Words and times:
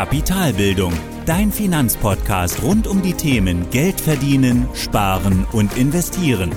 Kapitalbildung, 0.00 0.94
dein 1.26 1.52
Finanzpodcast 1.52 2.62
rund 2.62 2.86
um 2.86 3.02
die 3.02 3.12
Themen 3.12 3.68
Geld 3.68 4.00
verdienen, 4.00 4.66
sparen 4.72 5.46
und 5.52 5.76
investieren. 5.76 6.52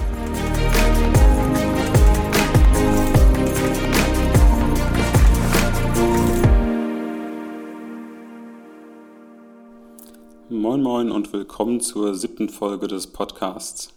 Moin 10.47 10.81
Moin 10.81 11.11
und 11.11 11.33
willkommen 11.33 11.81
zur 11.81 12.15
siebten 12.15 12.47
Folge 12.47 12.87
des 12.87 13.07
Podcasts. 13.07 13.93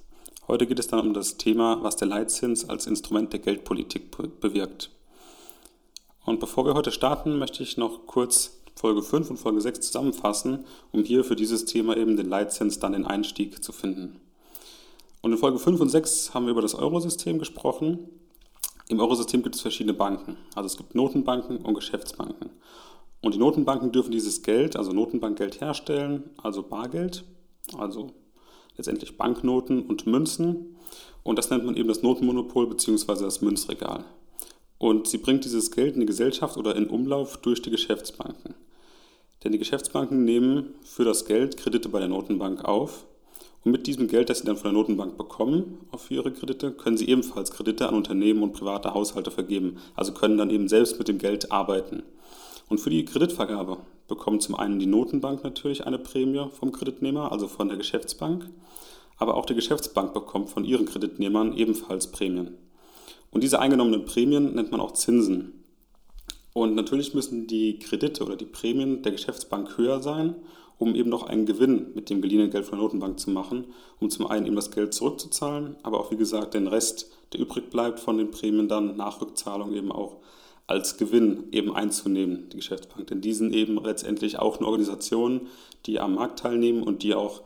Heute 0.48 0.66
geht 0.66 0.80
es 0.80 0.88
dann 0.88 0.98
um 0.98 1.14
das 1.14 1.36
Thema, 1.36 1.84
was 1.84 1.94
der 1.94 2.08
Leitzins 2.08 2.68
als 2.68 2.88
Instrument 2.88 3.32
der 3.32 3.38
Geldpolitik 3.38 4.10
bewirkt. 4.40 4.90
Und 6.24 6.40
bevor 6.40 6.66
wir 6.66 6.74
heute 6.74 6.90
starten, 6.90 7.38
möchte 7.38 7.62
ich 7.62 7.76
noch 7.76 8.08
kurz 8.08 8.56
Folge 8.78 9.02
5 9.02 9.30
und 9.30 9.36
Folge 9.38 9.60
6 9.60 9.80
zusammenfassen, 9.80 10.66
um 10.92 11.02
hier 11.02 11.24
für 11.24 11.34
dieses 11.34 11.64
Thema 11.64 11.96
eben 11.96 12.16
den 12.16 12.28
Leitzins 12.28 12.78
dann 12.78 12.92
den 12.92 13.06
Einstieg 13.06 13.64
zu 13.64 13.72
finden. 13.72 14.20
Und 15.22 15.32
in 15.32 15.38
Folge 15.38 15.58
5 15.58 15.80
und 15.80 15.88
6 15.88 16.34
haben 16.34 16.44
wir 16.44 16.52
über 16.52 16.62
das 16.62 16.74
Eurosystem 16.74 17.38
gesprochen. 17.38 18.10
Im 18.88 19.00
Eurosystem 19.00 19.42
gibt 19.42 19.54
es 19.54 19.62
verschiedene 19.62 19.94
Banken. 19.94 20.36
Also 20.54 20.66
es 20.66 20.76
gibt 20.76 20.94
Notenbanken 20.94 21.56
und 21.58 21.74
Geschäftsbanken. 21.74 22.50
Und 23.22 23.34
die 23.34 23.38
Notenbanken 23.38 23.92
dürfen 23.92 24.12
dieses 24.12 24.42
Geld, 24.42 24.76
also 24.76 24.92
Notenbankgeld 24.92 25.60
herstellen, 25.60 26.30
also 26.42 26.62
Bargeld, 26.62 27.24
also 27.76 28.12
letztendlich 28.76 29.16
Banknoten 29.16 29.86
und 29.86 30.06
Münzen. 30.06 30.76
Und 31.22 31.38
das 31.38 31.48
nennt 31.48 31.64
man 31.64 31.76
eben 31.76 31.88
das 31.88 32.02
Notenmonopol 32.02 32.68
bzw. 32.68 33.24
das 33.24 33.40
Münzregal. 33.40 34.04
Und 34.78 35.08
sie 35.08 35.18
bringt 35.18 35.46
dieses 35.46 35.70
Geld 35.70 35.94
in 35.94 36.00
die 36.00 36.06
Gesellschaft 36.06 36.58
oder 36.58 36.76
in 36.76 36.88
Umlauf 36.88 37.38
durch 37.38 37.62
die 37.62 37.70
Geschäftsbanken. 37.70 38.54
Denn 39.44 39.52
die 39.52 39.58
Geschäftsbanken 39.58 40.24
nehmen 40.24 40.74
für 40.82 41.04
das 41.04 41.24
Geld 41.24 41.56
Kredite 41.56 41.88
bei 41.88 41.98
der 41.98 42.08
Notenbank 42.08 42.64
auf. 42.64 43.06
Und 43.64 43.72
mit 43.72 43.86
diesem 43.86 44.08
Geld, 44.08 44.30
das 44.30 44.38
sie 44.38 44.46
dann 44.46 44.56
von 44.56 44.72
der 44.72 44.80
Notenbank 44.80 45.18
bekommen 45.18 45.78
auf 45.90 46.10
ihre 46.10 46.32
Kredite, 46.32 46.72
können 46.72 46.96
sie 46.96 47.08
ebenfalls 47.08 47.50
Kredite 47.50 47.88
an 47.88 47.94
Unternehmen 47.94 48.42
und 48.42 48.52
private 48.52 48.94
Haushalte 48.94 49.30
vergeben. 49.30 49.78
Also 49.94 50.12
können 50.12 50.38
dann 50.38 50.50
eben 50.50 50.68
selbst 50.68 50.98
mit 50.98 51.08
dem 51.08 51.18
Geld 51.18 51.50
arbeiten. 51.50 52.02
Und 52.68 52.78
für 52.78 52.90
die 52.90 53.04
Kreditvergabe 53.04 53.78
bekommt 54.08 54.42
zum 54.42 54.54
einen 54.54 54.78
die 54.78 54.86
Notenbank 54.86 55.44
natürlich 55.44 55.86
eine 55.86 55.98
Prämie 55.98 56.48
vom 56.52 56.72
Kreditnehmer, 56.72 57.32
also 57.32 57.48
von 57.48 57.68
der 57.68 57.76
Geschäftsbank. 57.76 58.48
Aber 59.18 59.34
auch 59.34 59.46
die 59.46 59.54
Geschäftsbank 59.54 60.14
bekommt 60.14 60.50
von 60.50 60.64
ihren 60.64 60.86
Kreditnehmern 60.86 61.56
ebenfalls 61.56 62.10
Prämien. 62.10 62.56
Und 63.30 63.42
diese 63.42 63.60
eingenommenen 63.60 64.04
Prämien 64.04 64.54
nennt 64.54 64.70
man 64.70 64.80
auch 64.80 64.92
Zinsen. 64.92 65.55
Und 66.56 66.74
natürlich 66.74 67.12
müssen 67.12 67.46
die 67.46 67.78
Kredite 67.78 68.24
oder 68.24 68.34
die 68.34 68.46
Prämien 68.46 69.02
der 69.02 69.12
Geschäftsbank 69.12 69.76
höher 69.76 70.00
sein, 70.00 70.36
um 70.78 70.94
eben 70.94 71.10
noch 71.10 71.24
einen 71.24 71.44
Gewinn 71.44 71.88
mit 71.94 72.08
dem 72.08 72.22
geliehenen 72.22 72.50
Geld 72.50 72.64
von 72.64 72.78
der 72.78 72.84
Notenbank 72.84 73.20
zu 73.20 73.30
machen, 73.30 73.66
um 74.00 74.08
zum 74.08 74.26
einen 74.26 74.46
eben 74.46 74.56
das 74.56 74.70
Geld 74.70 74.94
zurückzuzahlen, 74.94 75.76
aber 75.82 76.00
auch 76.00 76.10
wie 76.12 76.16
gesagt 76.16 76.54
den 76.54 76.66
Rest, 76.66 77.10
der 77.34 77.40
übrig 77.40 77.68
bleibt 77.68 78.00
von 78.00 78.16
den 78.16 78.30
Prämien 78.30 78.68
dann 78.68 78.96
nach 78.96 79.20
Rückzahlung 79.20 79.74
eben 79.74 79.92
auch 79.92 80.16
als 80.66 80.96
Gewinn 80.96 81.44
eben 81.52 81.76
einzunehmen, 81.76 82.48
die 82.48 82.56
Geschäftsbank. 82.56 83.06
Denn 83.08 83.20
die 83.20 83.34
sind 83.34 83.52
eben 83.52 83.76
letztendlich 83.84 84.38
auch 84.38 84.56
eine 84.56 84.66
Organisation, 84.66 85.48
die 85.84 86.00
am 86.00 86.14
Markt 86.14 86.38
teilnehmen 86.38 86.82
und 86.82 87.02
die 87.02 87.12
auch 87.14 87.42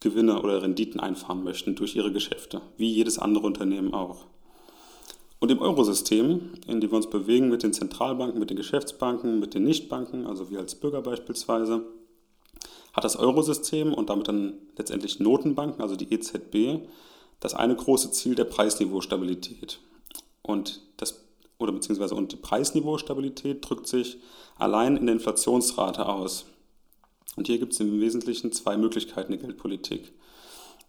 Gewinne 0.00 0.38
oder 0.42 0.60
Renditen 0.60 1.00
einfahren 1.00 1.42
möchten 1.42 1.74
durch 1.74 1.96
ihre 1.96 2.12
Geschäfte, 2.12 2.60
wie 2.76 2.92
jedes 2.92 3.18
andere 3.18 3.46
Unternehmen 3.46 3.94
auch. 3.94 4.26
Und 5.42 5.50
im 5.50 5.58
Eurosystem, 5.58 6.52
in 6.68 6.80
dem 6.80 6.92
wir 6.92 6.96
uns 6.96 7.10
bewegen 7.10 7.48
mit 7.48 7.64
den 7.64 7.72
Zentralbanken, 7.72 8.38
mit 8.38 8.50
den 8.50 8.56
Geschäftsbanken, 8.56 9.40
mit 9.40 9.54
den 9.54 9.64
Nichtbanken, 9.64 10.24
also 10.24 10.50
wir 10.50 10.60
als 10.60 10.76
Bürger 10.76 11.02
beispielsweise, 11.02 11.84
hat 12.92 13.02
das 13.02 13.16
Eurosystem 13.16 13.92
und 13.92 14.08
damit 14.08 14.28
dann 14.28 14.52
letztendlich 14.76 15.18
Notenbanken, 15.18 15.82
also 15.82 15.96
die 15.96 16.14
EZB, 16.14 16.86
das 17.40 17.54
eine 17.54 17.74
große 17.74 18.12
Ziel 18.12 18.36
der 18.36 18.44
Preisniveaustabilität. 18.44 19.80
Und 20.42 20.80
das 20.96 21.24
oder 21.58 21.72
beziehungsweise 21.72 22.14
und 22.14 22.30
die 22.30 22.36
Preisniveaustabilität 22.36 23.68
drückt 23.68 23.88
sich 23.88 24.18
allein 24.58 24.96
in 24.96 25.06
der 25.06 25.16
Inflationsrate 25.16 26.06
aus. 26.06 26.46
Und 27.34 27.48
hier 27.48 27.58
gibt 27.58 27.72
es 27.72 27.80
im 27.80 28.00
Wesentlichen 28.00 28.52
zwei 28.52 28.76
Möglichkeiten 28.76 29.32
der 29.32 29.40
Geldpolitik. 29.40 30.12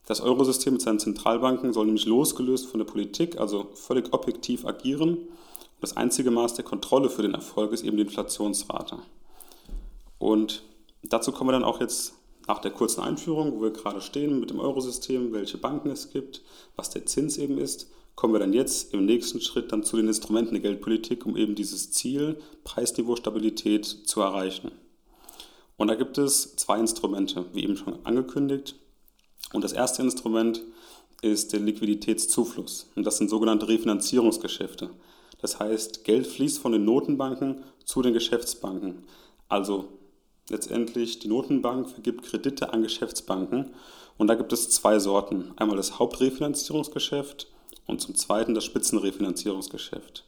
Das 0.06 0.20
Eurosystem 0.20 0.74
mit 0.74 0.82
seinen 0.82 1.00
Zentralbanken 1.00 1.72
soll 1.72 1.86
nämlich 1.86 2.06
losgelöst 2.06 2.68
von 2.68 2.80
der 2.80 2.86
Politik, 2.86 3.40
also 3.40 3.70
völlig 3.74 4.14
objektiv 4.14 4.66
agieren. 4.66 5.18
Und 5.18 5.30
das 5.82 5.96
einzige 5.96 6.30
Maß 6.30 6.56
der 6.56 6.66
Kontrolle 6.66 7.10
für 7.10 7.22
den 7.22 7.34
Erfolg 7.34 7.72
ist 7.72 7.84
eben 7.84 7.98
die 7.98 8.04
Inflationsrate. 8.04 8.98
Und 10.20 10.64
dazu 11.04 11.32
kommen 11.32 11.50
wir 11.50 11.54
dann 11.54 11.64
auch 11.64 11.80
jetzt 11.80 12.14
nach 12.48 12.60
der 12.60 12.72
kurzen 12.72 13.02
Einführung, 13.02 13.54
wo 13.54 13.62
wir 13.62 13.72
gerade 13.72 14.02
stehen 14.02 14.40
mit 14.40 14.50
dem 14.50 14.60
Eurosystem, 14.60 15.32
welche 15.32 15.58
Banken 15.58 15.90
es 15.90 16.10
gibt, 16.10 16.42
was 16.76 16.90
der 16.90 17.06
Zins 17.06 17.38
eben 17.38 17.58
ist, 17.58 17.90
kommen 18.16 18.34
wir 18.34 18.40
dann 18.40 18.54
jetzt 18.54 18.94
im 18.94 19.06
nächsten 19.06 19.42
Schritt 19.42 19.72
dann 19.72 19.84
zu 19.84 19.98
den 19.98 20.08
Instrumenten 20.08 20.54
der 20.54 20.62
Geldpolitik, 20.62 21.26
um 21.26 21.38
eben 21.38 21.56
dieses 21.56 21.92
Ziel 21.92 22.38
Preisniveaustabilität 22.64 23.86
zu 23.86 24.22
erreichen. 24.22 24.72
Und 25.78 25.88
da 25.88 25.96
gibt 25.96 26.18
es 26.18 26.56
zwei 26.56 26.80
Instrumente, 26.80 27.46
wie 27.54 27.64
eben 27.64 27.78
schon 27.78 28.06
angekündigt. 28.06 28.76
Und 29.54 29.64
das 29.64 29.72
erste 29.72 30.02
Instrument 30.02 30.62
ist 31.22 31.54
der 31.54 31.62
Liquiditätszufluss. 31.62 32.90
Und 32.96 33.06
das 33.06 33.18
sind 33.18 33.30
sogenannte 33.30 33.70
Refinanzierungsgeschäfte. 33.70 34.90
Das 35.42 35.60
heißt, 35.60 36.04
Geld 36.04 36.28
fließt 36.28 36.60
von 36.60 36.74
den 36.74 36.84
Notenbanken 36.84 37.64
zu 37.86 38.02
den 38.02 38.14
Geschäftsbanken. 38.14 39.04
Also 39.48 39.86
letztendlich 40.50 41.20
die 41.20 41.28
Notenbank 41.30 41.90
vergibt 41.90 42.24
Kredite 42.24 42.74
an 42.74 42.84
Geschäftsbanken. 42.84 43.72
Und 44.18 44.28
da 44.28 44.36
gibt 44.36 44.52
es 44.52 44.70
zwei 44.70 45.00
Sorten. 45.00 45.54
Einmal 45.56 45.78
das 45.78 45.98
Hauptrefinanzierungsgeschäft 46.00 47.48
und 47.88 48.02
zum 48.02 48.16
Zweiten 48.16 48.54
das 48.54 48.66
Spitzenrefinanzierungsgeschäft. 48.66 50.26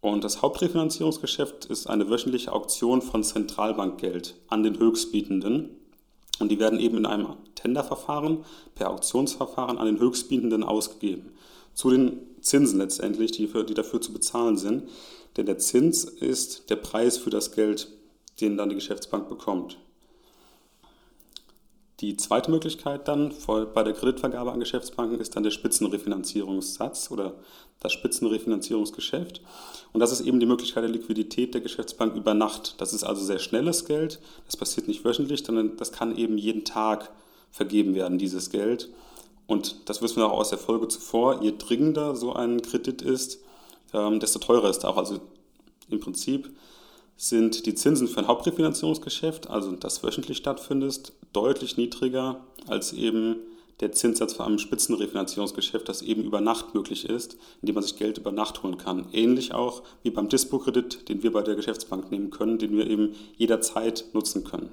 Und 0.00 0.22
das 0.22 0.42
Hauptrefinanzierungsgeschäft 0.42 1.64
ist 1.66 1.86
eine 1.86 2.10
wöchentliche 2.10 2.52
Auktion 2.52 3.00
von 3.00 3.24
Zentralbankgeld 3.24 4.34
an 4.48 4.62
den 4.62 4.78
Höchstbietenden. 4.78 5.70
Und 6.40 6.48
die 6.50 6.58
werden 6.58 6.80
eben 6.80 6.98
in 6.98 7.06
einem 7.06 7.28
Tenderverfahren 7.54 8.44
per 8.74 8.90
Auktionsverfahren 8.90 9.78
an 9.78 9.86
den 9.86 10.00
Höchstbietenden 10.00 10.64
ausgegeben. 10.64 11.32
Zu 11.74 11.90
den 11.90 12.20
Zinsen 12.40 12.78
letztendlich, 12.78 13.32
die, 13.32 13.46
für, 13.46 13.64
die 13.64 13.74
dafür 13.74 14.00
zu 14.00 14.12
bezahlen 14.12 14.56
sind. 14.56 14.88
Denn 15.36 15.46
der 15.46 15.58
Zins 15.58 16.04
ist 16.04 16.70
der 16.70 16.76
Preis 16.76 17.18
für 17.18 17.30
das 17.30 17.52
Geld, 17.52 17.88
den 18.40 18.56
dann 18.56 18.68
die 18.68 18.74
Geschäftsbank 18.74 19.28
bekommt. 19.28 19.78
Die 22.00 22.16
zweite 22.16 22.50
Möglichkeit 22.50 23.06
dann 23.06 23.32
bei 23.72 23.82
der 23.84 23.92
Kreditvergabe 23.92 24.50
an 24.50 24.58
Geschäftsbanken 24.58 25.20
ist 25.20 25.36
dann 25.36 25.44
der 25.44 25.52
Spitzenrefinanzierungssatz 25.52 27.10
oder 27.10 27.34
das 27.80 27.92
Spitzenrefinanzierungsgeschäft. 27.92 29.40
Und 29.92 30.00
das 30.00 30.10
ist 30.10 30.22
eben 30.22 30.40
die 30.40 30.46
Möglichkeit 30.46 30.82
der 30.82 30.90
Liquidität 30.90 31.54
der 31.54 31.60
Geschäftsbank 31.60 32.16
über 32.16 32.34
Nacht. 32.34 32.80
Das 32.80 32.92
ist 32.92 33.04
also 33.04 33.24
sehr 33.24 33.38
schnelles 33.38 33.84
Geld. 33.84 34.18
Das 34.46 34.56
passiert 34.56 34.88
nicht 34.88 35.04
wöchentlich, 35.04 35.44
sondern 35.44 35.76
das 35.76 35.92
kann 35.92 36.16
eben 36.16 36.36
jeden 36.36 36.64
Tag 36.64 37.10
vergeben 37.52 37.94
werden, 37.94 38.18
dieses 38.18 38.50
Geld. 38.50 38.90
Und 39.46 39.88
das 39.88 40.02
wissen 40.02 40.16
wir 40.16 40.26
auch 40.26 40.38
aus 40.38 40.50
der 40.50 40.58
Folge 40.58 40.88
zuvor. 40.88 41.42
Je 41.42 41.54
dringender 41.56 42.16
so 42.16 42.32
ein 42.32 42.60
Kredit 42.60 43.02
ist, 43.02 43.38
ähm, 43.92 44.18
desto 44.18 44.40
teurer 44.40 44.70
ist 44.70 44.82
er 44.82 44.90
auch. 44.90 44.96
Also 44.96 45.20
im 45.90 46.00
Prinzip 46.00 46.50
sind 47.16 47.66
die 47.66 47.74
Zinsen 47.74 48.08
für 48.08 48.20
ein 48.20 48.26
Hauptrefinanzierungsgeschäft, 48.26 49.48
also 49.48 49.72
das 49.72 50.02
wöchentlich 50.02 50.38
stattfindet, 50.38 51.12
deutlich 51.32 51.76
niedriger 51.76 52.44
als 52.66 52.92
eben 52.92 53.36
der 53.80 53.92
Zinssatz 53.92 54.34
für 54.34 54.44
ein 54.44 54.58
Spitzenrefinanzierungsgeschäft, 54.58 55.88
das 55.88 56.02
eben 56.02 56.22
über 56.24 56.40
Nacht 56.40 56.74
möglich 56.74 57.08
ist, 57.08 57.36
indem 57.60 57.74
man 57.74 57.82
sich 57.82 57.96
Geld 57.96 58.18
über 58.18 58.30
Nacht 58.30 58.62
holen 58.62 58.78
kann. 58.78 59.06
Ähnlich 59.12 59.52
auch 59.52 59.82
wie 60.02 60.10
beim 60.10 60.28
Dispo-Kredit, 60.28 61.08
den 61.08 61.22
wir 61.22 61.32
bei 61.32 61.42
der 61.42 61.56
Geschäftsbank 61.56 62.10
nehmen 62.10 62.30
können, 62.30 62.58
den 62.58 62.76
wir 62.76 62.88
eben 62.88 63.14
jederzeit 63.36 64.04
nutzen 64.12 64.44
können. 64.44 64.72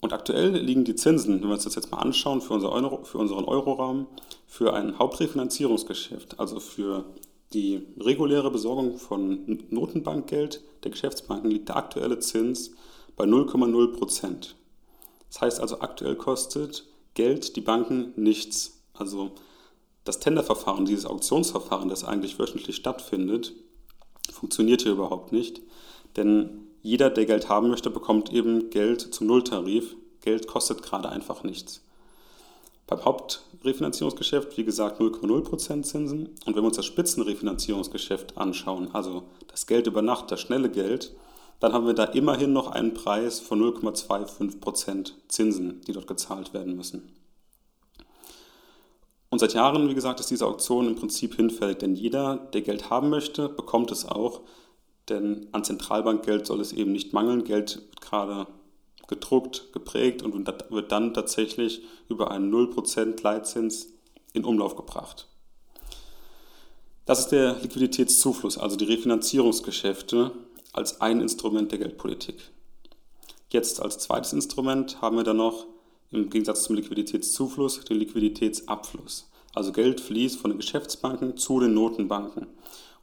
Und 0.00 0.12
aktuell 0.12 0.56
liegen 0.56 0.84
die 0.84 0.96
Zinsen, 0.96 1.40
wenn 1.40 1.48
wir 1.48 1.54
uns 1.54 1.64
das 1.64 1.76
jetzt 1.76 1.92
mal 1.92 1.98
anschauen, 1.98 2.40
für, 2.40 2.54
unser 2.54 2.72
Euro, 2.72 3.04
für 3.04 3.18
unseren 3.18 3.44
Euroraum, 3.44 4.06
für 4.46 4.74
ein 4.74 4.98
Hauptrefinanzierungsgeschäft, 4.98 6.40
also 6.40 6.60
für 6.60 7.04
die 7.54 7.86
reguläre 7.98 8.50
Besorgung 8.50 8.98
von 8.98 9.64
Notenbankgeld 9.70 10.62
der 10.84 10.90
Geschäftsbanken 10.90 11.50
liegt 11.50 11.68
der 11.68 11.76
aktuelle 11.76 12.18
Zins 12.18 12.72
bei 13.16 13.24
0,0 13.24 13.96
Prozent. 13.96 14.56
Das 15.28 15.40
heißt 15.40 15.60
also, 15.60 15.80
aktuell 15.80 16.16
kostet 16.16 16.86
Geld 17.14 17.56
die 17.56 17.60
Banken 17.60 18.12
nichts. 18.16 18.82
Also 18.94 19.32
das 20.04 20.18
Tenderverfahren, 20.18 20.84
dieses 20.84 21.06
Auktionsverfahren, 21.06 21.88
das 21.88 22.04
eigentlich 22.04 22.38
wöchentlich 22.38 22.76
stattfindet, 22.76 23.54
funktioniert 24.30 24.82
hier 24.82 24.92
überhaupt 24.92 25.32
nicht. 25.32 25.62
Denn 26.16 26.66
jeder, 26.82 27.10
der 27.10 27.26
Geld 27.26 27.48
haben 27.48 27.68
möchte, 27.68 27.90
bekommt 27.90 28.32
eben 28.32 28.70
Geld 28.70 29.00
zum 29.00 29.28
Nulltarif. 29.28 29.96
Geld 30.20 30.46
kostet 30.46 30.82
gerade 30.82 31.08
einfach 31.08 31.44
nichts. 31.44 31.82
Beim 32.92 33.06
Hauptrefinanzierungsgeschäft, 33.06 34.58
wie 34.58 34.64
gesagt, 34.64 35.00
0,0% 35.00 35.82
Zinsen. 35.82 36.26
Und 36.44 36.54
wenn 36.54 36.56
wir 36.56 36.64
uns 36.64 36.76
das 36.76 36.84
Spitzenrefinanzierungsgeschäft 36.84 38.36
anschauen, 38.36 38.90
also 38.92 39.22
das 39.48 39.66
Geld 39.66 39.86
über 39.86 40.02
Nacht, 40.02 40.30
das 40.30 40.42
schnelle 40.42 40.68
Geld, 40.68 41.16
dann 41.58 41.72
haben 41.72 41.86
wir 41.86 41.94
da 41.94 42.04
immerhin 42.04 42.52
noch 42.52 42.70
einen 42.70 42.92
Preis 42.92 43.40
von 43.40 43.62
0,25% 43.62 45.12
Zinsen, 45.28 45.80
die 45.86 45.92
dort 45.92 46.06
gezahlt 46.06 46.52
werden 46.52 46.76
müssen. 46.76 47.16
Und 49.30 49.38
seit 49.38 49.54
Jahren, 49.54 49.88
wie 49.88 49.94
gesagt, 49.94 50.20
ist 50.20 50.30
diese 50.30 50.44
Auktion 50.44 50.86
im 50.86 50.96
Prinzip 50.96 51.36
hinfällig, 51.36 51.78
denn 51.78 51.94
jeder, 51.94 52.36
der 52.52 52.60
Geld 52.60 52.90
haben 52.90 53.08
möchte, 53.08 53.48
bekommt 53.48 53.90
es 53.90 54.04
auch, 54.04 54.42
denn 55.08 55.48
an 55.52 55.64
Zentralbankgeld 55.64 56.46
soll 56.46 56.60
es 56.60 56.74
eben 56.74 56.92
nicht 56.92 57.14
mangeln. 57.14 57.44
Geld 57.44 57.76
wird 57.76 58.02
gerade 58.02 58.48
gedruckt, 59.12 59.72
geprägt 59.72 60.22
und 60.22 60.46
wird 60.70 60.92
dann 60.92 61.14
tatsächlich 61.14 61.82
über 62.08 62.30
einen 62.30 62.52
0% 62.52 63.22
Leitzins 63.22 63.88
in 64.32 64.44
Umlauf 64.44 64.76
gebracht. 64.76 65.28
Das 67.04 67.18
ist 67.18 67.28
der 67.28 67.58
Liquiditätszufluss, 67.60 68.58
also 68.58 68.76
die 68.76 68.84
Refinanzierungsgeschäfte 68.84 70.32
als 70.72 71.00
ein 71.00 71.20
Instrument 71.20 71.70
der 71.70 71.78
Geldpolitik. 71.78 72.50
Jetzt 73.50 73.82
als 73.82 73.98
zweites 73.98 74.32
Instrument 74.32 75.02
haben 75.02 75.16
wir 75.16 75.24
dann 75.24 75.36
noch 75.36 75.66
im 76.10 76.30
Gegensatz 76.30 76.64
zum 76.64 76.76
Liquiditätszufluss 76.76 77.84
den 77.84 77.98
Liquiditätsabfluss. 77.98 79.30
Also 79.54 79.72
Geld 79.72 80.00
fließt 80.00 80.38
von 80.38 80.50
den 80.50 80.58
Geschäftsbanken 80.58 81.36
zu 81.36 81.60
den 81.60 81.74
Notenbanken. 81.74 82.46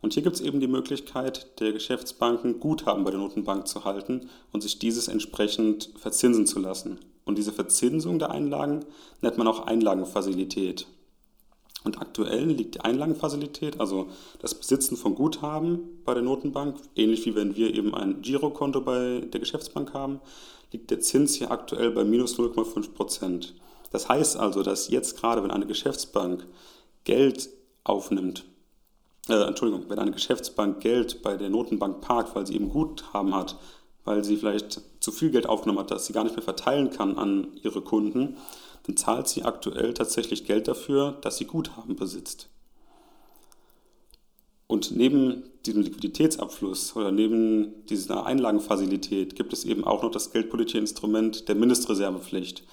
Und 0.02 0.14
hier 0.14 0.24
gibt 0.24 0.36
es 0.36 0.42
eben 0.42 0.60
die 0.60 0.68
Möglichkeit 0.68 1.60
der 1.60 1.74
Geschäftsbanken, 1.74 2.60
Guthaben 2.60 3.04
bei 3.04 3.12
der 3.12 3.20
Notenbank 3.20 3.68
zu 3.68 3.84
halten 3.84 4.30
und 4.54 4.62
sich 4.62 4.80
dieses 4.80 5.08
entsprechend 5.08 5.90
verzinsen 5.98 6.46
zu 6.46 6.60
lassen. 6.60 7.00
Und 7.26 7.38
diese 7.38 7.52
Verzinsung 7.52 8.18
der 8.18 8.32
Einlagen 8.32 8.86
nennt 9.22 9.38
man 9.38 9.48
auch 9.48 9.68
Einlagenfazilität. 9.68 10.88
Und 11.84 12.02
aktuell 12.02 12.46
liegt 12.46 12.76
die 12.76 12.82
Einlagenfazilität, 12.82 13.80
also 13.80 14.08
das 14.40 14.56
Besitzen 14.56 14.98
von 14.98 15.16
Guthaben 15.16 16.02
bei 16.04 16.14
der 16.14 16.24
Notenbank, 16.24 16.78
ähnlich 16.96 17.26
wie 17.26 17.36
wenn 17.36 17.56
wir 17.56 17.74
eben 17.74 17.94
ein 17.94 18.22
Girokonto 18.22 18.82
bei 18.82 19.22
der 19.22 19.40
Geschäftsbank 19.40 19.94
haben, 19.94 20.20
liegt 20.72 20.92
der 20.92 21.00
Zins 21.00 21.36
hier 21.36 21.52
aktuell 21.52 21.92
bei 21.92 22.04
minus 22.04 22.38
0,5 22.38 22.94
Prozent. 22.94 23.56
Das 23.92 24.10
heißt 24.10 24.38
also, 24.38 24.62
dass 24.62 24.90
jetzt 24.90 25.18
gerade, 25.18 25.42
wenn 25.42 25.52
eine 25.52 25.68
Geschäftsbank 25.68 26.46
Geld 27.06 27.50
aufnimmt, 27.84 28.46
äh, 29.30 29.44
Entschuldigung, 29.44 29.90
wenn 29.90 30.00
eine 30.00 30.12
Geschäftsbank 30.12 30.80
Geld 30.82 31.22
bei 31.22 31.38
der 31.38 31.50
Notenbank 31.50 32.02
parkt, 32.02 32.36
weil 32.36 32.46
sie 32.46 32.56
eben 32.56 32.70
Guthaben 32.70 33.36
hat, 33.36 33.58
weil 34.06 34.24
sie 34.24 34.38
vielleicht 34.38 34.82
zu 35.00 35.12
viel 35.12 35.32
Geld 35.32 35.48
aufgenommen 35.48 35.80
hat, 35.80 35.92
das 35.92 36.06
sie 36.06 36.14
gar 36.14 36.24
nicht 36.24 36.36
mehr 36.36 36.44
verteilen 36.44 36.90
kann 36.90 37.18
an 37.18 37.48
ihre 37.64 37.82
Kunden, 37.82 38.38
dann 38.86 38.98
zahlt 38.98 39.28
sie 39.28 39.44
aktuell 39.44 39.94
tatsächlich 39.94 40.46
Geld 40.46 40.68
dafür, 40.68 41.18
dass 41.22 41.38
sie 41.38 41.46
Guthaben 41.46 41.96
besitzt. 41.96 42.50
Und 44.68 44.96
neben 44.96 45.44
diesem 45.66 45.82
Liquiditätsabfluss 45.82 46.96
oder 46.96 47.12
neben 47.12 47.86
dieser 47.88 48.28
Einlagenfazilität 48.28 49.36
gibt 49.36 49.52
es 49.52 49.66
eben 49.66 49.84
auch 49.84 50.04
noch 50.04 50.12
das 50.12 50.32
geldpolitische 50.32 50.78
Instrument 50.78 51.48
der 51.48 51.56
Mindestreservepflicht, 51.56 52.64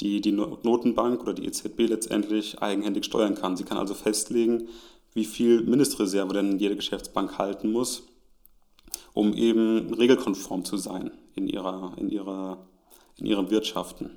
die 0.00 0.20
die 0.20 0.32
Notenbank 0.32 1.22
oder 1.22 1.32
die 1.32 1.46
EZB 1.46 1.88
letztendlich 1.88 2.60
eigenhändig 2.60 3.06
steuern 3.06 3.34
kann. 3.34 3.56
Sie 3.56 3.64
kann 3.64 3.78
also 3.78 3.94
festlegen, 3.94 4.68
wie 5.16 5.24
viel 5.24 5.62
Mindestreserve 5.62 6.34
denn 6.34 6.58
jede 6.58 6.76
Geschäftsbank 6.76 7.38
halten 7.38 7.72
muss, 7.72 8.02
um 9.14 9.32
eben 9.32 9.92
regelkonform 9.94 10.64
zu 10.64 10.76
sein 10.76 11.10
in, 11.34 11.48
ihrer, 11.48 11.94
in, 11.96 12.10
ihrer, 12.10 12.66
in 13.16 13.26
ihrem 13.26 13.50
Wirtschaften. 13.50 14.10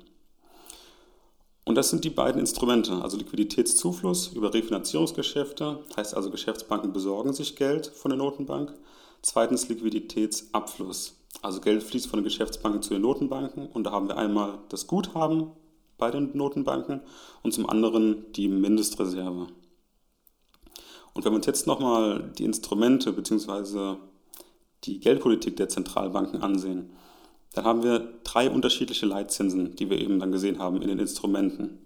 Und 1.64 1.76
das 1.76 1.90
sind 1.90 2.04
die 2.04 2.10
beiden 2.10 2.40
Instrumente, 2.40 3.02
also 3.02 3.16
Liquiditätszufluss 3.16 4.34
über 4.34 4.54
Refinanzierungsgeschäfte, 4.54 5.86
heißt 5.96 6.16
also 6.16 6.32
Geschäftsbanken 6.32 6.92
besorgen 6.92 7.32
sich 7.32 7.56
Geld 7.56 7.88
von 7.88 8.10
der 8.10 8.18
Notenbank. 8.18 8.74
Zweitens 9.22 9.70
Liquiditätsabfluss, 9.70 11.16
also 11.42 11.62
Geld 11.62 11.84
fließt 11.84 12.08
von 12.08 12.20
den 12.20 12.24
Geschäftsbanken 12.26 12.82
zu 12.82 12.94
den 12.94 13.04
Notenbanken 13.04 13.68
und 13.68 13.86
da 13.86 13.92
haben 13.92 14.08
wir 14.10 14.18
einmal 14.18 14.60
das 14.70 14.88
Guthaben 14.88 15.52
bei 15.98 16.12
den 16.12 16.36
Notenbanken 16.36 17.02
und 17.44 17.54
zum 17.54 17.70
anderen 17.70 18.34
die 18.34 18.50
Mindestreserve. 18.50 19.48
Und 21.14 21.26
wenn 21.26 21.32
wir 21.32 21.38
uns 21.38 21.46
jetzt 21.46 21.68
nochmal 21.68 22.32
die 22.38 22.46
Instrumente 22.46 23.14
bzw. 23.14 23.96
die 24.84 25.00
Geldpolitik 25.00 25.56
der 25.58 25.70
Zentralbanken 25.70 26.42
ansehen, 26.42 26.90
dann 27.54 27.66
haben 27.66 27.84
wir 27.84 28.14
drei 28.24 28.50
unterschiedliche 28.50 29.06
Leitzinsen, 29.06 29.76
die 29.76 29.90
wir 29.90 30.00
eben 30.00 30.20
dann 30.20 30.32
gesehen 30.32 30.60
haben 30.60 30.82
in 30.82 30.88
den 30.88 31.00
Instrumenten. 31.00 31.80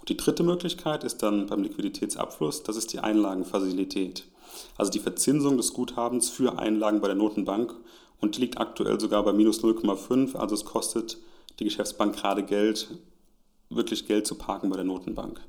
Und 0.00 0.08
die 0.08 0.16
dritte 0.16 0.42
Möglichkeit 0.42 1.04
ist 1.04 1.22
dann 1.22 1.48
beim 1.48 1.62
Liquiditätsabfluss, 1.62 2.62
das 2.62 2.76
ist 2.76 2.94
die 2.94 3.00
Einlagenfazilität. 3.00 4.24
Also 4.78 4.90
die 4.90 4.98
Verzinsung 4.98 5.58
des 5.58 5.74
Guthabens 5.74 6.30
für 6.30 6.58
Einlagen 6.58 7.02
bei 7.02 7.08
der 7.08 7.16
Notenbank 7.16 7.74
und 8.22 8.36
die 8.36 8.40
liegt 8.40 8.56
aktuell 8.56 8.98
sogar 8.98 9.22
bei 9.24 9.34
minus 9.34 9.62
0,5, 9.62 10.36
also 10.36 10.54
es 10.54 10.64
kostet 10.64 11.18
die 11.58 11.64
Geschäftsbank 11.64 12.16
gerade 12.16 12.42
Geld, 12.42 12.88
wirklich 13.70 14.06
Geld 14.06 14.26
zu 14.26 14.34
parken 14.34 14.70
bei 14.70 14.76
der 14.76 14.84
Notenbank. 14.84 15.40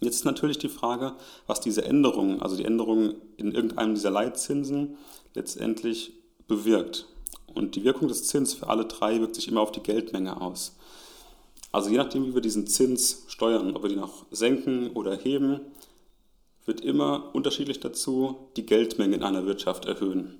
Jetzt 0.00 0.16
ist 0.16 0.24
natürlich 0.24 0.58
die 0.58 0.68
Frage, 0.68 1.14
was 1.46 1.60
diese 1.60 1.84
Änderung, 1.84 2.40
also 2.40 2.56
die 2.56 2.64
Änderung 2.64 3.16
in 3.36 3.52
irgendeinem 3.52 3.94
dieser 3.94 4.10
Leitzinsen 4.10 4.96
letztendlich 5.34 6.12
bewirkt. 6.46 7.06
Und 7.46 7.74
die 7.74 7.84
Wirkung 7.84 8.08
des 8.08 8.24
Zins 8.24 8.54
für 8.54 8.68
alle 8.68 8.84
drei 8.84 9.20
wirkt 9.20 9.34
sich 9.34 9.48
immer 9.48 9.60
auf 9.60 9.72
die 9.72 9.82
Geldmenge 9.82 10.40
aus. 10.40 10.76
Also 11.72 11.90
je 11.90 11.96
nachdem, 11.96 12.26
wie 12.26 12.34
wir 12.34 12.40
diesen 12.40 12.66
Zins 12.66 13.24
steuern, 13.26 13.76
ob 13.76 13.82
wir 13.82 13.90
die 13.90 13.96
noch 13.96 14.26
senken 14.30 14.90
oder 14.90 15.16
heben, 15.16 15.60
wird 16.64 16.80
immer 16.82 17.34
unterschiedlich 17.34 17.80
dazu 17.80 18.48
die 18.56 18.66
Geldmenge 18.66 19.16
in 19.16 19.22
einer 19.22 19.46
Wirtschaft 19.46 19.86
erhöhen. 19.86 20.37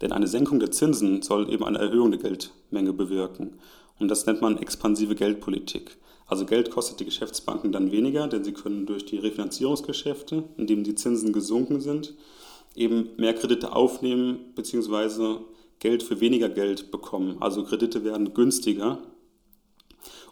Denn 0.00 0.12
eine 0.12 0.26
Senkung 0.26 0.60
der 0.60 0.70
Zinsen 0.70 1.22
soll 1.22 1.50
eben 1.52 1.64
eine 1.64 1.78
Erhöhung 1.78 2.10
der 2.10 2.20
Geldmenge 2.20 2.92
bewirken. 2.92 3.58
Und 3.98 4.08
das 4.08 4.26
nennt 4.26 4.40
man 4.40 4.56
expansive 4.58 5.14
Geldpolitik. 5.14 5.98
Also 6.26 6.46
Geld 6.46 6.70
kostet 6.70 7.00
die 7.00 7.04
Geschäftsbanken 7.04 7.72
dann 7.72 7.92
weniger, 7.92 8.28
denn 8.28 8.44
sie 8.44 8.52
können 8.52 8.86
durch 8.86 9.04
die 9.04 9.18
Refinanzierungsgeschäfte, 9.18 10.44
in 10.56 10.66
denen 10.66 10.84
die 10.84 10.94
Zinsen 10.94 11.32
gesunken 11.32 11.80
sind, 11.80 12.14
eben 12.74 13.10
mehr 13.16 13.34
Kredite 13.34 13.74
aufnehmen 13.74 14.38
bzw. 14.54 15.38
Geld 15.80 16.02
für 16.02 16.20
weniger 16.20 16.48
Geld 16.48 16.90
bekommen. 16.90 17.36
Also 17.40 17.64
Kredite 17.64 18.04
werden 18.04 18.32
günstiger. 18.32 18.98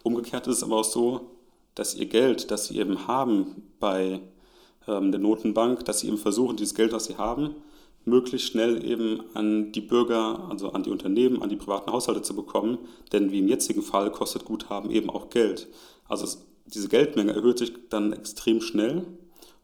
Umgekehrt 0.02 0.46
ist 0.46 0.58
es 0.58 0.62
aber 0.62 0.76
auch 0.76 0.84
so, 0.84 1.32
dass 1.74 1.94
ihr 1.94 2.06
Geld, 2.06 2.50
das 2.50 2.66
sie 2.66 2.78
eben 2.78 3.06
haben 3.06 3.62
bei 3.80 4.20
ähm, 4.86 5.10
der 5.10 5.20
Notenbank, 5.20 5.84
dass 5.84 6.00
sie 6.00 6.08
eben 6.08 6.18
versuchen, 6.18 6.56
dieses 6.56 6.74
Geld, 6.74 6.92
was 6.92 7.06
sie 7.06 7.16
haben, 7.16 7.56
möglichst 8.08 8.48
schnell 8.48 8.84
eben 8.84 9.22
an 9.34 9.72
die 9.72 9.80
Bürger, 9.80 10.48
also 10.50 10.72
an 10.72 10.82
die 10.82 10.90
Unternehmen, 10.90 11.42
an 11.42 11.48
die 11.48 11.56
privaten 11.56 11.92
Haushalte 11.92 12.22
zu 12.22 12.34
bekommen. 12.34 12.78
Denn 13.12 13.30
wie 13.30 13.38
im 13.38 13.48
jetzigen 13.48 13.82
Fall 13.82 14.10
kostet 14.10 14.44
Guthaben 14.44 14.90
eben 14.90 15.10
auch 15.10 15.30
Geld. 15.30 15.68
Also 16.08 16.24
es, 16.24 16.46
diese 16.66 16.88
Geldmenge 16.88 17.32
erhöht 17.32 17.58
sich 17.58 17.72
dann 17.90 18.12
extrem 18.12 18.60
schnell 18.60 19.06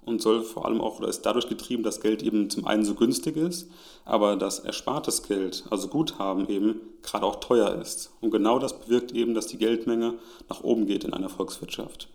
und 0.04 0.20
soll 0.20 0.42
vor 0.42 0.66
allem 0.66 0.80
auch 0.80 0.98
oder 0.98 1.08
ist 1.08 1.22
dadurch 1.22 1.48
getrieben, 1.48 1.82
dass 1.82 2.00
Geld 2.00 2.22
eben 2.22 2.50
zum 2.50 2.66
einen 2.66 2.84
so 2.84 2.94
günstig 2.94 3.36
ist, 3.36 3.70
aber 4.04 4.36
dass 4.36 4.58
erspartes 4.58 5.22
Geld, 5.22 5.64
also 5.70 5.88
Guthaben 5.88 6.48
eben 6.48 6.80
gerade 7.02 7.24
auch 7.24 7.36
teuer 7.36 7.74
ist. 7.80 8.12
Und 8.20 8.30
genau 8.30 8.58
das 8.58 8.78
bewirkt 8.78 9.12
eben, 9.12 9.34
dass 9.34 9.46
die 9.46 9.58
Geldmenge 9.58 10.14
nach 10.48 10.62
oben 10.62 10.86
geht 10.86 11.04
in 11.04 11.14
einer 11.14 11.28
Volkswirtschaft. 11.28 12.08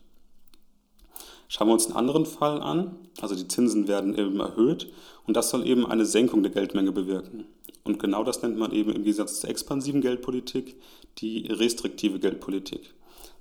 Schauen 1.52 1.68
wir 1.68 1.74
uns 1.74 1.88
einen 1.88 1.96
anderen 1.96 2.28
Fall 2.28 2.62
an. 2.62 2.96
Also 3.22 3.36
die 3.36 3.48
Zinsen 3.48 3.88
werden 3.88 4.16
eben 4.16 4.40
erhöht 4.40 4.88
und 5.26 5.36
das 5.36 5.50
soll 5.50 5.66
eben 5.68 5.86
eine 5.86 6.06
Senkung 6.06 6.44
der 6.44 6.52
Geldmenge 6.52 6.92
bewirken. 6.92 7.46
Und 7.84 7.98
genau 7.98 8.24
das 8.24 8.44
nennt 8.44 8.58
man 8.58 8.72
eben 8.72 8.92
im 8.92 9.04
Gegensatz 9.04 9.42
zur 9.42 9.50
expansiven 9.50 10.00
Geldpolitik 10.00 10.76
die 11.18 11.48
restriktive 11.48 12.20
Geldpolitik. 12.20 12.94